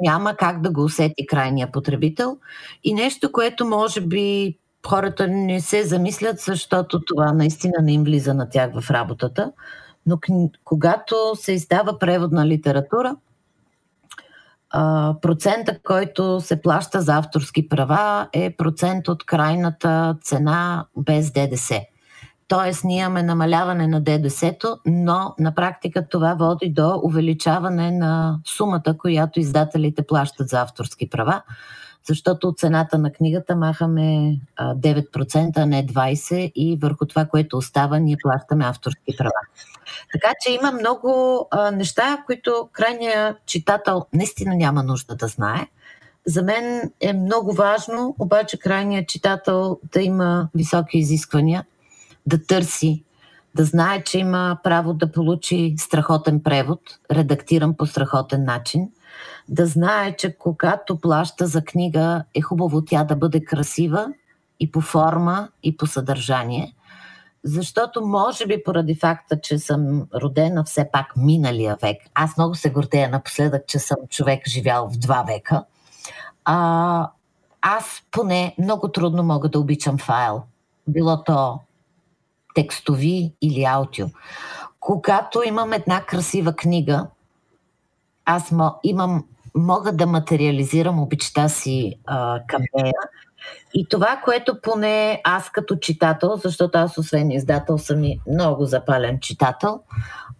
няма 0.00 0.36
как 0.36 0.60
да 0.60 0.70
го 0.70 0.84
усети 0.84 1.26
крайния 1.26 1.72
потребител. 1.72 2.38
И 2.84 2.94
нещо, 2.94 3.32
което 3.32 3.66
може 3.66 4.00
би 4.00 4.58
хората 4.86 5.28
не 5.28 5.60
се 5.60 5.84
замислят, 5.84 6.38
защото 6.38 7.04
това 7.04 7.32
наистина 7.32 7.74
не 7.82 7.92
им 7.92 8.04
влиза 8.04 8.34
на 8.34 8.48
тях 8.48 8.80
в 8.80 8.90
работата. 8.90 9.52
Но 10.06 10.18
когато 10.64 11.14
се 11.34 11.52
издава 11.52 11.98
преводна 11.98 12.46
литература, 12.46 13.16
процента, 15.22 15.78
който 15.82 16.40
се 16.40 16.62
плаща 16.62 17.02
за 17.02 17.16
авторски 17.16 17.68
права 17.68 18.28
е 18.32 18.56
процент 18.56 19.08
от 19.08 19.26
крайната 19.26 20.16
цена 20.22 20.86
без 20.96 21.32
ДДС. 21.32 21.80
Тоест, 22.48 22.84
ние 22.84 23.00
имаме 23.00 23.22
намаляване 23.22 23.86
на 23.86 24.00
ДДС-то, 24.00 24.78
но 24.86 25.34
на 25.38 25.54
практика 25.54 26.08
това 26.08 26.34
води 26.34 26.70
до 26.70 27.00
увеличаване 27.02 27.90
на 27.90 28.38
сумата, 28.44 28.94
която 28.98 29.40
издателите 29.40 30.06
плащат 30.06 30.48
за 30.48 30.60
авторски 30.60 31.10
права, 31.10 31.42
защото 32.06 32.48
от 32.48 32.58
цената 32.58 32.98
на 32.98 33.12
книгата 33.12 33.56
махаме 33.56 34.38
9%, 34.60 35.52
а 35.56 35.66
не 35.66 35.86
20% 35.86 36.52
и 36.54 36.78
върху 36.82 37.06
това, 37.06 37.24
което 37.24 37.56
остава, 37.56 37.98
ние 37.98 38.16
плащаме 38.22 38.64
авторски 38.64 39.16
права. 39.18 39.40
Така 40.12 40.32
че 40.40 40.52
има 40.52 40.72
много 40.72 41.44
неща, 41.72 42.22
които 42.26 42.68
крайният 42.72 43.36
читател 43.46 44.06
наистина 44.12 44.54
няма 44.54 44.82
нужда 44.82 45.16
да 45.16 45.26
знае. 45.26 45.66
За 46.26 46.42
мен 46.42 46.90
е 47.00 47.12
много 47.12 47.52
важно, 47.52 48.16
обаче 48.18 48.58
крайният 48.58 49.08
читател 49.08 49.78
да 49.92 50.02
има 50.02 50.48
високи 50.54 50.98
изисквания– 50.98 51.64
да 52.28 52.46
търси, 52.46 53.04
да 53.54 53.64
знае, 53.64 54.02
че 54.04 54.18
има 54.18 54.58
право 54.62 54.94
да 54.94 55.12
получи 55.12 55.74
страхотен 55.78 56.42
превод, 56.42 56.80
редактиран 57.10 57.74
по 57.74 57.86
страхотен 57.86 58.44
начин, 58.44 58.88
да 59.48 59.66
знае, 59.66 60.16
че 60.16 60.36
когато 60.38 61.00
плаща 61.00 61.46
за 61.46 61.64
книга, 61.64 62.24
е 62.34 62.40
хубаво 62.40 62.84
тя 62.84 63.04
да 63.04 63.16
бъде 63.16 63.44
красива 63.44 64.12
и 64.60 64.72
по 64.72 64.80
форма, 64.80 65.48
и 65.62 65.76
по 65.76 65.86
съдържание. 65.86 66.74
Защото, 67.44 68.06
може 68.06 68.46
би, 68.46 68.62
поради 68.64 68.94
факта, 68.94 69.40
че 69.40 69.58
съм 69.58 70.06
родена 70.14 70.64
все 70.64 70.88
пак 70.92 71.16
миналия 71.16 71.76
век, 71.82 71.96
аз 72.14 72.36
много 72.36 72.54
се 72.54 72.70
гордея 72.70 73.08
напоследък, 73.08 73.66
че 73.66 73.78
съм 73.78 73.96
човек 74.08 74.48
живял 74.48 74.88
в 74.88 74.98
два 74.98 75.22
века, 75.22 75.64
а, 76.44 77.10
аз 77.60 78.02
поне 78.10 78.54
много 78.58 78.88
трудно 78.88 79.22
мога 79.22 79.48
да 79.48 79.60
обичам 79.60 79.98
файл. 79.98 80.42
Било 80.86 81.24
то 81.24 81.60
текстови 82.54 83.34
или 83.40 83.64
аудио. 83.64 84.06
Когато 84.80 85.42
имам 85.42 85.72
една 85.72 86.00
красива 86.00 86.56
книга, 86.56 87.06
аз 88.28 88.52
имам, 88.84 89.24
мога 89.54 89.92
да 89.92 90.06
материализирам 90.06 91.00
обичта 91.00 91.48
си 91.48 91.94
а, 92.06 92.40
към 92.46 92.62
нея. 92.76 92.94
И 93.74 93.86
това, 93.88 94.20
което 94.24 94.60
поне 94.62 95.20
аз 95.24 95.50
като 95.50 95.76
читател, 95.76 96.36
защото 96.36 96.78
аз 96.78 96.98
освен 96.98 97.30
издател 97.30 97.78
съм 97.78 98.04
и 98.04 98.20
много 98.30 98.64
запален 98.64 99.20
читател, 99.20 99.80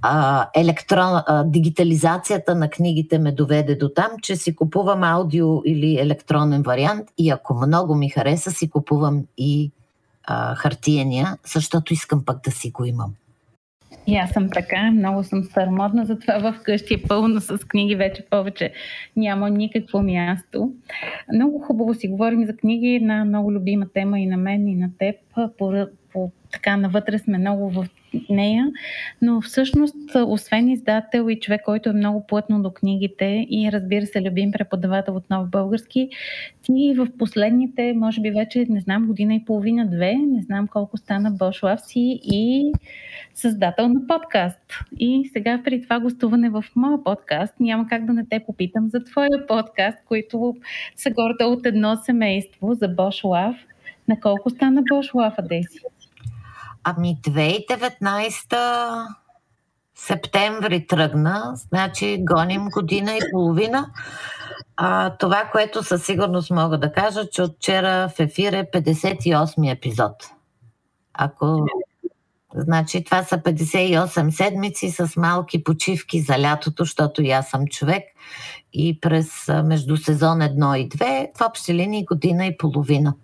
а, 0.03 0.49
електрон, 0.55 1.23
а, 1.27 1.45
дигитализацията 1.45 2.55
на 2.55 2.71
книгите 2.71 3.19
ме 3.19 3.33
доведе 3.33 3.75
до 3.75 3.89
там, 3.89 4.11
че 4.23 4.37
си 4.37 4.57
купувам 4.57 5.05
аудио 5.05 5.63
или 5.65 5.99
електронен 5.99 6.63
вариант 6.63 7.09
и 7.19 7.31
ако 7.31 7.55
много 7.55 7.95
ми 7.95 8.09
хареса, 8.09 8.51
си 8.51 8.71
купувам 8.71 9.25
и 9.39 9.71
а, 10.25 10.55
хартияния, 10.55 11.37
защото 11.53 11.93
искам 11.93 12.25
пък 12.25 12.45
да 12.45 12.51
си 12.51 12.71
го 12.71 12.85
имам. 12.85 13.15
И 14.07 14.17
аз 14.17 14.31
съм 14.31 14.49
така, 14.51 14.91
много 14.91 15.25
съм 15.25 15.45
старомодна, 15.45 16.07
затова 16.07 16.53
вкъщи 16.53 16.95
е 16.95 17.03
пълно 17.09 17.41
с 17.41 17.59
книги, 17.59 17.95
вече 17.95 18.27
повече 18.31 18.73
няма 19.17 19.51
никакво 19.51 20.03
място. 20.03 20.73
Много 21.35 21.59
хубаво 21.59 21.95
си 21.95 22.09
говорим 22.09 22.47
за 22.47 22.57
книги, 22.57 22.89
една 22.89 23.25
много 23.25 23.53
любима 23.53 23.87
тема 23.95 24.21
и 24.21 24.27
на 24.27 24.37
мен, 24.37 24.69
и 24.69 24.75
на 24.75 24.91
теб. 24.99 25.17
По, 25.59 25.87
по, 26.13 26.31
така 26.53 26.77
навътре 26.77 27.19
сме 27.19 27.39
много 27.39 27.71
в 27.71 27.89
нея, 28.31 28.73
но 29.23 29.41
всъщност, 29.41 29.97
освен 30.27 30.69
издател 30.69 31.31
и 31.31 31.41
човек, 31.41 31.61
който 31.65 31.89
е 31.89 31.93
много 31.93 32.27
плътно 32.27 32.63
до 32.63 32.71
книгите 32.71 33.47
и 33.51 33.73
разбира 33.73 34.07
се, 34.07 34.23
любим 34.23 34.53
преподавател 34.53 35.17
от 35.17 35.31
нов 35.31 35.51
български, 35.51 36.09
ти 36.63 36.95
в 36.97 37.09
последните, 37.19 37.93
може 37.97 38.21
би 38.21 38.31
вече, 38.31 38.67
не 38.69 38.81
знам, 38.81 39.07
година 39.07 39.35
и 39.35 39.45
половина-две, 39.45 40.15
не 40.15 40.43
знам 40.43 40.69
колко 40.69 40.97
стана 40.97 41.31
Бошлав 41.31 41.81
си 41.81 42.21
и 42.23 42.73
създател 43.39 43.89
на 43.89 44.07
подкаст. 44.07 44.61
И 44.99 45.31
сега 45.33 45.61
при 45.65 45.83
това 45.83 46.01
гостуване 46.01 46.51
в 46.51 46.65
моя 46.77 47.05
подкаст 47.05 47.55
няма 47.61 47.87
как 47.89 48.05
да 48.05 48.13
не 48.13 48.27
те 48.31 48.45
попитам 48.47 48.89
за 48.91 49.05
твоя 49.05 49.47
подкаст, 49.49 49.99
който 50.09 50.57
са 50.97 51.11
горда 51.11 51.47
от 51.47 51.67
едно 51.67 51.97
семейство 51.97 52.75
за 52.75 52.89
Бошлав. 52.89 53.57
На 54.09 54.21
колко 54.21 54.51
стана 54.51 54.83
Бошлав, 54.93 55.35
Адеси? 55.39 55.79
Ами 56.85 57.17
2019 57.23 59.07
септември 59.95 60.87
тръгна, 60.87 61.53
значи 61.55 62.25
гоним 62.25 62.69
година 62.69 63.13
и 63.13 63.21
половина. 63.33 63.91
А, 64.77 65.17
това, 65.17 65.49
което 65.53 65.83
със 65.83 66.07
сигурност 66.07 66.51
мога 66.51 66.79
да 66.79 66.93
кажа, 66.93 67.31
че 67.31 67.43
от 67.43 67.57
вчера 67.57 68.09
в 68.09 68.21
ефир 68.21 68.53
е 68.53 68.65
58 68.65 69.73
епизод. 69.73 70.13
Ако 71.15 71.67
Значи 72.55 73.05
това 73.05 73.23
са 73.23 73.39
58 73.39 74.31
седмици 74.31 74.91
с 74.91 75.17
малки 75.17 75.65
почивки 75.65 76.21
за 76.21 76.39
лятото, 76.39 76.85
защото 76.85 77.23
и 77.23 77.31
аз 77.31 77.49
съм 77.49 77.67
човек. 77.67 78.05
И 78.73 79.01
през 79.01 79.49
между 79.65 79.97
сезон 79.97 80.39
1 80.39 80.77
и 80.77 80.89
2 80.89 81.29
в 81.39 81.47
общи 81.47 81.75
линии 81.75 82.05
година 82.05 82.47
и 82.47 82.57
половина. 82.57 83.15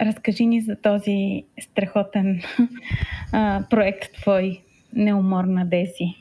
Разкажи 0.00 0.46
ни 0.46 0.60
за 0.60 0.76
този 0.82 1.44
страхотен 1.60 2.42
а, 3.32 3.62
проект 3.70 4.14
твой, 4.20 4.62
Неуморна 4.92 5.66
Деси. 5.66 6.16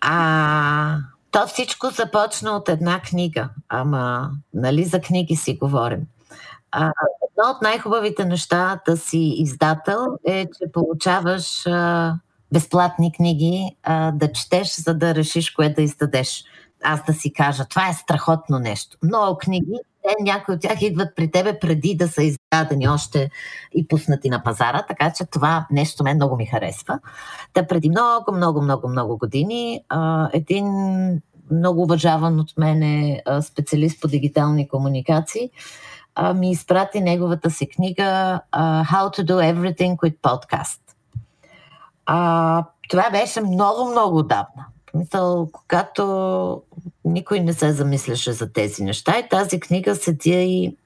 А, 0.00 0.96
то 1.30 1.46
всичко 1.46 1.90
започна 1.90 2.50
от 2.50 2.68
една 2.68 3.00
книга, 3.00 3.48
ама 3.68 4.30
нали 4.54 4.84
за 4.84 5.00
книги 5.00 5.36
си 5.36 5.54
говорим. 5.54 6.00
А, 6.70 6.92
едно 7.38 7.50
от 7.50 7.62
най-хубавите 7.62 8.24
неща 8.24 8.80
да 8.86 8.96
си 8.96 9.34
издател 9.36 10.06
е, 10.26 10.46
че 10.46 10.72
получаваш 10.72 11.66
а, 11.66 12.14
безплатни 12.52 13.12
книги 13.12 13.76
а, 13.82 14.12
да 14.12 14.32
четеш, 14.32 14.76
за 14.76 14.94
да 14.94 15.14
решиш 15.14 15.50
кое 15.50 15.68
да 15.68 15.82
издадеш. 15.82 16.44
Аз 16.84 17.04
да 17.06 17.12
си 17.12 17.32
кажа, 17.32 17.64
това 17.64 17.88
е 17.88 17.94
страхотно 17.94 18.58
нещо. 18.58 18.96
Много 19.02 19.38
книги 19.38 19.72
те, 20.02 20.22
някои 20.22 20.54
от 20.54 20.60
тях 20.60 20.82
идват 20.82 21.08
при 21.16 21.30
тебе 21.30 21.58
преди 21.58 21.94
да 21.94 22.08
са 22.08 22.22
издадени 22.22 22.88
още 22.88 23.30
и 23.74 23.88
пуснати 23.88 24.30
на 24.30 24.42
пазара, 24.42 24.82
така 24.88 25.12
че 25.12 25.24
това 25.24 25.66
нещо 25.70 26.04
мен 26.04 26.16
много 26.16 26.36
ми 26.36 26.46
харесва. 26.46 26.98
Та 27.52 27.66
преди 27.66 27.90
много, 27.90 28.32
много, 28.32 28.62
много, 28.62 28.88
много 28.88 29.18
години 29.18 29.84
а, 29.88 30.30
един 30.32 30.66
много 31.50 31.82
уважаван 31.82 32.40
от 32.40 32.58
мене 32.58 33.22
специалист 33.40 34.00
по 34.00 34.08
дигитални 34.08 34.68
комуникации 34.68 35.50
а, 36.14 36.34
ми 36.34 36.50
изпрати 36.50 37.00
неговата 37.00 37.50
си 37.50 37.68
книга 37.68 38.40
а, 38.52 38.84
How 38.84 39.18
to 39.18 39.24
do 39.24 39.54
everything 39.54 39.96
with 39.96 40.16
podcast. 40.16 40.80
А, 42.06 42.64
това 42.88 43.10
беше 43.10 43.40
много, 43.40 43.90
много 43.90 44.22
давна. 44.22 44.66
Мисъл, 44.94 45.48
когато 45.52 46.62
никой 47.04 47.40
не 47.40 47.52
се 47.52 47.72
замисляше 47.72 48.32
за 48.32 48.52
тези 48.52 48.84
неща 48.84 49.18
и 49.18 49.28
тази 49.28 49.60
книга 49.60 49.94
седя 49.94 50.30
и 50.34 50.76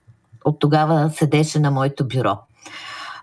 от 0.45 0.59
тогава 0.59 1.11
седеше 1.11 1.59
на 1.59 1.71
моето 1.71 2.09
бюро. 2.09 2.39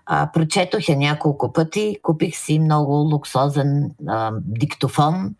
А, 0.06 0.30
прочетох 0.32 0.88
я 0.88 0.96
няколко 0.96 1.52
пъти, 1.52 1.96
купих 2.02 2.36
си 2.36 2.58
много 2.58 2.92
луксозен 2.92 3.90
а, 4.08 4.32
диктофон, 4.34 5.34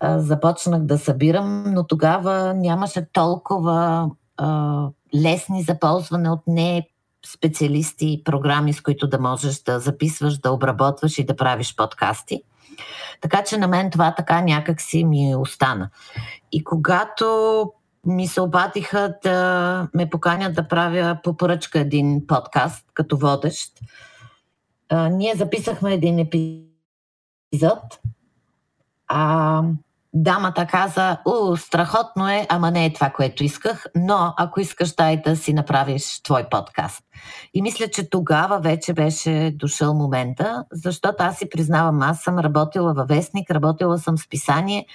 а, 0.00 0.18
започнах 0.18 0.82
да 0.82 0.98
събирам, 0.98 1.64
но 1.74 1.86
тогава 1.86 2.54
нямаше 2.54 3.06
толкова 3.12 4.10
а, 4.36 4.88
лесни 5.22 5.62
за 5.62 5.78
ползване 5.78 6.30
от 6.30 6.40
не 6.46 6.88
специалисти 7.26 8.12
и 8.12 8.24
програми, 8.24 8.72
с 8.72 8.80
които 8.80 9.08
да 9.08 9.18
можеш 9.18 9.62
да 9.62 9.80
записваш, 9.80 10.38
да 10.38 10.50
обработваш 10.50 11.18
и 11.18 11.24
да 11.24 11.36
правиш 11.36 11.76
подкасти. 11.76 12.42
Така 13.20 13.44
че 13.44 13.56
на 13.56 13.68
мен 13.68 13.90
това 13.90 14.14
така 14.14 14.40
някак 14.40 14.80
си 14.80 15.04
ми 15.04 15.36
остана. 15.36 15.90
И 16.52 16.64
когато 16.64 17.72
ми 18.06 18.28
се 18.28 18.40
обадиха 18.40 19.14
да 19.22 19.88
ме 19.94 20.10
поканят 20.10 20.54
да 20.54 20.68
правя 20.68 21.18
по 21.22 21.36
поръчка 21.36 21.78
един 21.78 22.26
подкаст 22.26 22.84
като 22.94 23.16
водещ, 23.16 23.72
ние 24.92 25.34
записахме 25.34 25.94
един 25.94 26.18
епизод. 26.18 27.82
А, 29.08 29.62
дамата 30.14 30.66
каза, 30.66 31.18
у, 31.24 31.56
страхотно 31.56 32.28
е, 32.28 32.46
ама 32.48 32.70
не 32.70 32.86
е 32.86 32.92
това, 32.92 33.10
което 33.10 33.44
исках, 33.44 33.84
но 33.94 34.34
ако 34.36 34.60
искаш, 34.60 34.94
дай 34.94 35.22
да 35.22 35.36
си 35.36 35.52
направиш 35.52 36.22
твой 36.22 36.48
подкаст. 36.48 37.02
И 37.54 37.62
мисля, 37.62 37.88
че 37.88 38.10
тогава 38.10 38.60
вече 38.60 38.92
беше 38.92 39.52
дошъл 39.54 39.94
момента, 39.94 40.64
защото 40.72 41.16
аз 41.18 41.38
си 41.38 41.48
признавам, 41.48 42.02
аз 42.02 42.20
съм 42.20 42.38
работила 42.38 42.94
във 42.94 43.08
вестник, 43.08 43.50
работила 43.50 43.98
съм 43.98 44.16
в 44.16 44.20
списание, 44.20 44.86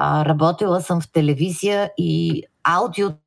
работила 0.00 0.80
съм 0.80 1.00
в 1.00 1.12
телевизия 1.12 1.90
и 1.98 2.42
аудиото, 2.64 3.18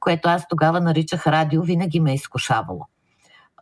което 0.00 0.28
аз 0.28 0.48
тогава 0.48 0.80
наричах 0.80 1.26
радио, 1.26 1.62
винаги 1.62 2.00
ме 2.00 2.10
е 2.10 2.14
изкушавало 2.14 2.86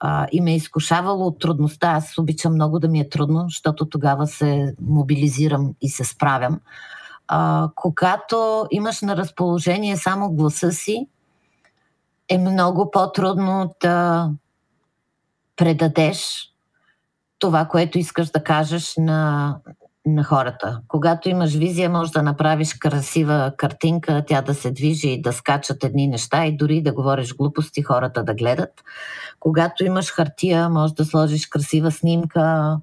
а, 0.01 0.27
и 0.33 0.41
ме 0.41 0.53
е 0.53 0.57
изкушавало 0.57 1.27
от 1.27 1.39
трудността. 1.39 1.91
Аз 1.91 2.19
обичам 2.19 2.55
много 2.55 2.79
да 2.79 2.89
ми 2.89 3.01
е 3.01 3.09
трудно, 3.09 3.45
защото 3.49 3.89
тогава 3.89 4.27
се 4.27 4.75
мобилизирам 4.81 5.75
и 5.81 5.89
се 5.89 6.05
справям. 6.05 6.61
А, 7.29 7.69
когато 7.75 8.67
имаш 8.71 9.01
на 9.01 9.17
разположение 9.17 9.97
само 9.97 10.31
гласа 10.31 10.73
си, 10.73 11.07
е 12.29 12.39
много 12.39 12.91
по-трудно 12.91 13.75
да 13.83 14.31
предадеш 15.57 16.53
това, 17.39 17.65
което 17.65 17.99
искаш 17.99 18.31
да 18.31 18.45
кажеш 18.45 18.95
на, 18.97 19.57
на 20.14 20.25
хората. 20.25 20.81
Когато 20.88 21.29
имаш 21.29 21.55
визия, 21.55 21.90
можеш 21.90 22.12
да 22.12 22.23
направиш 22.23 22.75
красива 22.75 23.53
картинка, 23.57 24.25
тя 24.27 24.42
да 24.42 24.55
се 24.55 24.71
движи 24.71 25.09
и 25.09 25.23
да 25.23 25.33
скачат 25.33 25.85
едни 25.85 26.07
неща 26.09 26.47
и 26.47 26.57
дори 26.57 26.83
да 26.83 26.92
говориш 26.92 27.35
глупости, 27.35 27.83
хората 27.83 28.25
да 28.25 28.35
гледат. 28.35 28.85
Когато 29.40 29.85
имаш 29.85 30.12
хартия, 30.12 30.68
можеш 30.68 30.94
да 30.94 31.05
сложиш 31.05 31.47
красива 31.47 31.90
снимка, 31.90 32.77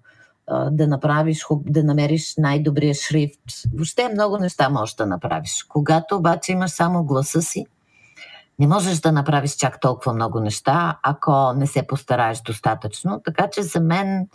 да 0.71 0.87
направиш, 0.87 1.45
да 1.51 1.83
намериш 1.83 2.33
най-добрия 2.37 2.93
шрифт. 2.93 3.41
Въобще 3.73 4.09
много 4.09 4.37
неща 4.37 4.69
можеш 4.69 4.95
да 4.95 5.05
направиш. 5.05 5.65
Когато 5.69 6.15
обаче 6.15 6.51
имаш 6.51 6.71
само 6.71 7.03
гласа 7.03 7.41
си, 7.41 7.65
не 8.59 8.67
можеш 8.67 8.99
да 8.99 9.11
направиш 9.11 9.55
чак 9.55 9.79
толкова 9.79 10.13
много 10.13 10.39
неща, 10.39 10.99
ако 11.03 11.53
не 11.53 11.67
се 11.67 11.87
постараеш 11.87 12.41
достатъчно. 12.41 13.21
Така 13.25 13.47
че 13.51 13.63
за 13.63 13.79
мен 13.79 14.27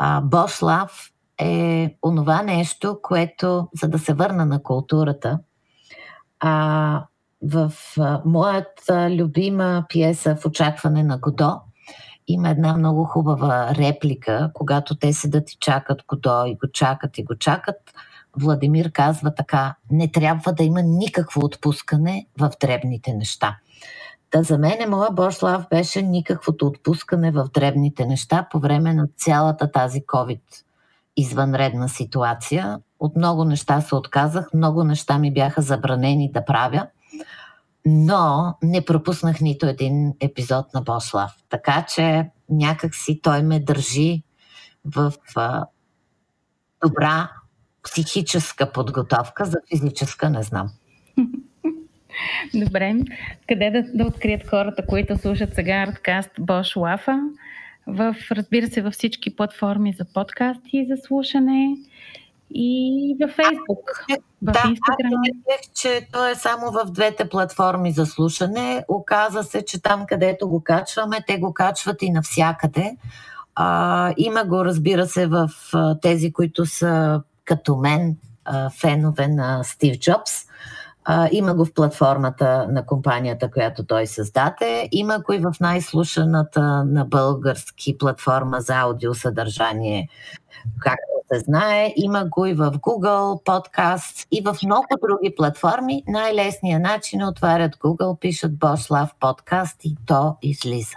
Boss 0.00 0.62
Love 0.62 1.10
е 1.38 1.94
онова 2.02 2.42
нещо, 2.42 2.98
което, 3.02 3.68
за 3.74 3.88
да 3.88 3.98
се 3.98 4.14
върна 4.14 4.46
на 4.46 4.62
културата, 4.62 5.38
а, 6.40 7.04
в 7.42 7.72
а, 7.98 8.22
моята 8.24 9.10
любима 9.10 9.84
пиеса 9.88 10.36
В 10.36 10.46
очакване 10.46 11.02
на 11.02 11.18
Годо 11.18 11.60
има 12.28 12.48
една 12.48 12.76
много 12.76 13.04
хубава 13.04 13.74
реплика, 13.74 14.50
когато 14.54 14.96
те 14.96 15.12
седат 15.12 15.50
и 15.52 15.56
чакат 15.60 16.02
Годо 16.08 16.44
и 16.46 16.54
го 16.54 16.72
чакат 16.72 17.18
и 17.18 17.24
го 17.24 17.36
чакат. 17.36 17.76
Владимир 18.36 18.92
казва 18.92 19.34
така, 19.34 19.74
не 19.90 20.12
трябва 20.12 20.52
да 20.52 20.62
има 20.62 20.82
никакво 20.82 21.44
отпускане 21.44 22.26
в 22.40 22.50
дребните 22.60 23.14
неща. 23.14 23.56
Та 24.30 24.42
за 24.42 24.58
мен 24.58 24.90
моя 24.90 25.10
Бошлав 25.10 25.66
беше 25.70 26.02
никаквото 26.02 26.66
отпускане 26.66 27.30
в 27.30 27.48
дребните 27.54 28.06
неща 28.06 28.46
по 28.50 28.58
време 28.58 28.94
на 28.94 29.08
цялата 29.16 29.72
тази 29.72 30.00
COVID 30.00 30.40
извънредна 31.18 31.88
ситуация. 31.88 32.78
От 33.00 33.16
много 33.16 33.44
неща 33.44 33.80
се 33.80 33.94
отказах, 33.94 34.54
много 34.54 34.84
неща 34.84 35.18
ми 35.18 35.32
бяха 35.32 35.62
забранени 35.62 36.32
да 36.32 36.44
правя, 36.44 36.86
но 37.86 38.54
не 38.62 38.84
пропуснах 38.84 39.40
нито 39.40 39.66
един 39.66 40.14
епизод 40.20 40.66
на 40.74 40.82
Бослав. 40.82 41.32
Така 41.48 41.86
че 41.94 42.30
някак 42.48 42.94
си 42.94 43.20
той 43.22 43.42
ме 43.42 43.60
държи 43.60 44.22
в 44.84 45.12
а, 45.36 45.66
добра 46.84 47.30
психическа 47.82 48.72
подготовка, 48.72 49.44
за 49.44 49.56
физическа 49.68 50.30
не 50.30 50.42
знам. 50.42 50.70
Добре. 52.54 52.94
Къде 53.48 53.70
да, 53.70 53.82
да 53.94 54.04
открият 54.04 54.48
хората, 54.48 54.86
които 54.86 55.18
слушат 55.18 55.54
сега 55.54 55.84
Арткаст 55.88 56.30
Бош 56.40 56.76
Лафа? 56.76 57.20
В, 57.88 58.16
разбира 58.30 58.66
се, 58.66 58.82
във 58.82 58.94
всички 58.94 59.36
платформи 59.36 59.94
за 59.98 60.04
подкасти, 60.04 60.86
за 60.90 60.96
слушане 61.06 61.76
и 62.50 63.16
във 63.20 63.30
Фейсбук, 63.30 64.06
да, 64.42 64.62
Инстаграм. 64.68 65.22
Аз 65.58 65.70
че 65.74 66.08
то 66.12 66.28
е 66.28 66.34
само 66.34 66.70
в 66.70 66.90
двете 66.90 67.28
платформи 67.28 67.92
за 67.92 68.06
слушане. 68.06 68.84
Оказа 68.88 69.42
се, 69.42 69.64
че 69.64 69.82
там, 69.82 70.04
където 70.08 70.48
го 70.48 70.64
качваме, 70.64 71.24
те 71.26 71.38
го 71.38 71.54
качват 71.54 72.02
и 72.02 72.10
навсякъде. 72.10 72.96
А, 73.54 74.14
има 74.16 74.44
го, 74.44 74.64
разбира 74.64 75.06
се, 75.06 75.26
в 75.26 75.50
тези, 76.02 76.32
които 76.32 76.66
са 76.66 77.22
като 77.44 77.76
мен, 77.76 78.16
фенове 78.80 79.28
на 79.28 79.64
Стив 79.64 79.98
Джобс. 79.98 80.47
Има 81.32 81.54
го 81.54 81.64
в 81.64 81.74
платформата 81.74 82.66
на 82.70 82.86
компанията, 82.86 83.50
която 83.50 83.84
той 83.84 84.06
създаде. 84.06 84.88
Има 84.92 85.18
го 85.18 85.32
и 85.32 85.38
в 85.38 85.52
най-слушаната 85.60 86.84
на 86.84 87.04
български 87.04 87.98
платформа 87.98 88.60
за 88.60 88.74
аудиосъдържание, 88.74 90.08
както 90.80 91.18
се 91.32 91.38
знае. 91.38 91.92
Има 91.96 92.24
го 92.24 92.46
и 92.46 92.54
в 92.54 92.70
Google 92.70 93.44
Podcast 93.44 94.26
и 94.32 94.40
в 94.40 94.56
много 94.64 94.86
други 95.08 95.34
платформи. 95.36 96.02
Най-лесният 96.08 96.82
начин 96.82 97.20
е 97.20 97.26
отварят 97.26 97.76
Google, 97.76 98.18
пишат 98.18 98.52
Boss 98.52 98.90
Love 98.90 99.12
Podcast 99.20 99.76
и 99.84 99.96
то 100.06 100.36
излиза. 100.42 100.96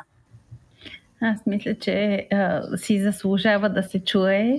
Аз 1.21 1.45
мисля, 1.45 1.75
че 1.75 2.27
а, 2.31 2.61
си 2.77 3.01
заслужава 3.01 3.69
да 3.69 3.83
се 3.83 4.03
чуе 4.03 4.57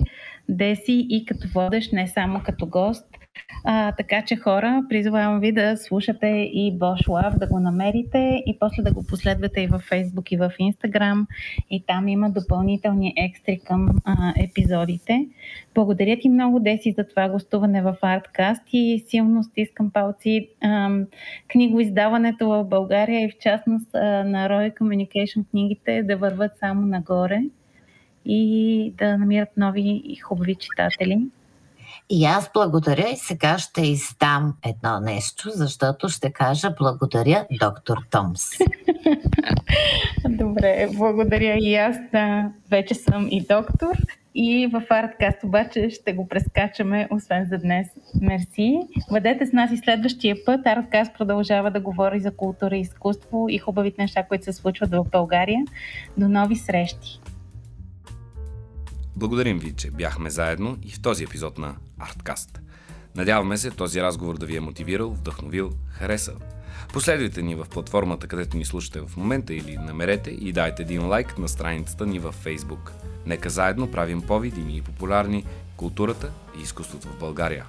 Деси 0.49 1.07
и 1.09 1.25
като 1.25 1.47
водещ, 1.53 1.93
не 1.93 2.07
само 2.07 2.41
като 2.45 2.65
гост. 2.65 3.05
А, 3.65 3.91
така 3.91 4.23
че 4.25 4.35
хора, 4.35 4.83
призовавам 4.89 5.39
ви 5.39 5.51
да 5.51 5.77
слушате 5.77 6.27
и 6.27 6.73
Bosch 6.79 7.07
Love, 7.07 7.39
да 7.39 7.47
го 7.47 7.59
намерите 7.59 8.43
и 8.45 8.57
после 8.59 8.83
да 8.83 8.93
го 8.93 9.05
последвате 9.07 9.61
и 9.61 9.67
във 9.67 9.89
Facebook 9.89 10.33
и 10.33 10.37
в 10.37 10.51
Instagram. 10.59 11.25
И 11.69 11.83
там 11.87 12.07
има 12.07 12.29
допълнителни 12.29 13.13
екстри 13.17 13.59
към 13.65 13.89
а, 14.05 14.33
епизодите. 14.43 15.27
Благодаря 15.75 16.19
ти 16.19 16.29
много, 16.29 16.59
Деси, 16.59 16.95
за 16.97 17.07
това 17.07 17.29
гостуване 17.29 17.81
в 17.81 17.97
Artcast 18.03 18.61
и 18.73 19.03
силно 19.07 19.43
стискам 19.43 19.91
палци 19.91 20.49
а, 20.61 20.89
книгоиздаването 21.51 22.49
в 22.49 22.63
България 22.63 23.23
и 23.23 23.31
в 23.31 23.37
частност 23.39 23.95
а, 23.95 23.99
на 24.23 24.49
Roy 24.49 24.73
Communication 24.73 25.49
книгите 25.51 26.03
да 26.03 26.17
върват 26.17 26.51
само 26.59 26.81
нагоре 26.81 27.41
и 28.25 28.93
да 28.97 29.17
намират 29.17 29.49
нови 29.57 30.01
и 30.05 30.15
хубави 30.15 30.55
читатели. 30.55 31.27
И 32.09 32.25
аз 32.25 32.49
благодаря 32.53 33.09
и 33.09 33.17
сега 33.17 33.57
ще 33.57 33.81
издам 33.81 34.55
едно 34.65 34.99
нещо, 34.99 35.49
защото 35.49 36.09
ще 36.09 36.31
кажа 36.31 36.69
благодаря, 36.79 37.45
доктор 37.51 37.97
Томс. 38.11 38.49
Добре, 40.29 40.87
благодаря 40.93 41.55
и 41.59 41.75
аз. 41.75 41.97
Да, 42.11 42.51
вече 42.69 42.95
съм 42.95 43.27
и 43.31 43.45
доктор. 43.49 43.97
И 44.35 44.67
в 44.67 44.83
Арткаст 44.89 45.43
обаче 45.43 45.89
ще 45.89 46.13
го 46.13 46.27
прескачаме, 46.27 47.07
освен 47.11 47.47
за 47.49 47.57
днес. 47.57 47.87
Мерси. 48.21 48.79
Бъдете 49.11 49.45
с 49.45 49.51
нас 49.51 49.71
и 49.71 49.77
следващия 49.77 50.45
път. 50.45 50.61
Арткаст 50.65 51.13
продължава 51.17 51.71
да 51.71 51.79
говори 51.79 52.19
за 52.19 52.31
култура 52.31 52.77
и 52.77 52.81
изкуство 52.81 53.45
и 53.49 53.57
хубавите 53.57 54.01
неща, 54.01 54.23
които 54.23 54.43
се 54.43 54.53
случват 54.53 54.91
в 54.91 55.05
България. 55.11 55.59
До 56.17 56.29
нови 56.29 56.55
срещи! 56.55 57.19
Благодарим 59.15 59.59
ви, 59.59 59.75
че 59.75 59.91
бяхме 59.91 60.29
заедно 60.29 60.77
и 60.83 60.91
в 60.91 61.01
този 61.01 61.23
епизод 61.23 61.57
на 61.57 61.75
Арткаст. 62.03 62.61
Надяваме 63.15 63.57
се 63.57 63.71
този 63.71 64.01
разговор 64.01 64.37
да 64.37 64.45
ви 64.45 64.55
е 64.55 64.59
мотивирал, 64.59 65.09
вдъхновил, 65.09 65.71
харесал. 65.89 66.35
Последвайте 66.93 67.41
ни 67.41 67.55
в 67.55 67.65
платформата, 67.69 68.27
където 68.27 68.57
ни 68.57 68.65
слушате 68.65 69.01
в 69.01 69.17
момента 69.17 69.53
или 69.53 69.77
намерете 69.77 70.29
и 70.29 70.51
дайте 70.51 70.81
един 70.81 71.07
лайк 71.07 71.37
на 71.37 71.47
страницата 71.47 72.05
ни 72.05 72.19
във 72.19 72.45
Facebook. 72.45 72.91
Нека 73.25 73.49
заедно 73.49 73.91
правим 73.91 74.21
по-видими 74.21 74.77
и 74.77 74.81
популярни 74.81 75.45
културата 75.77 76.31
и 76.59 76.61
изкуството 76.61 77.07
в 77.07 77.19
България. 77.19 77.65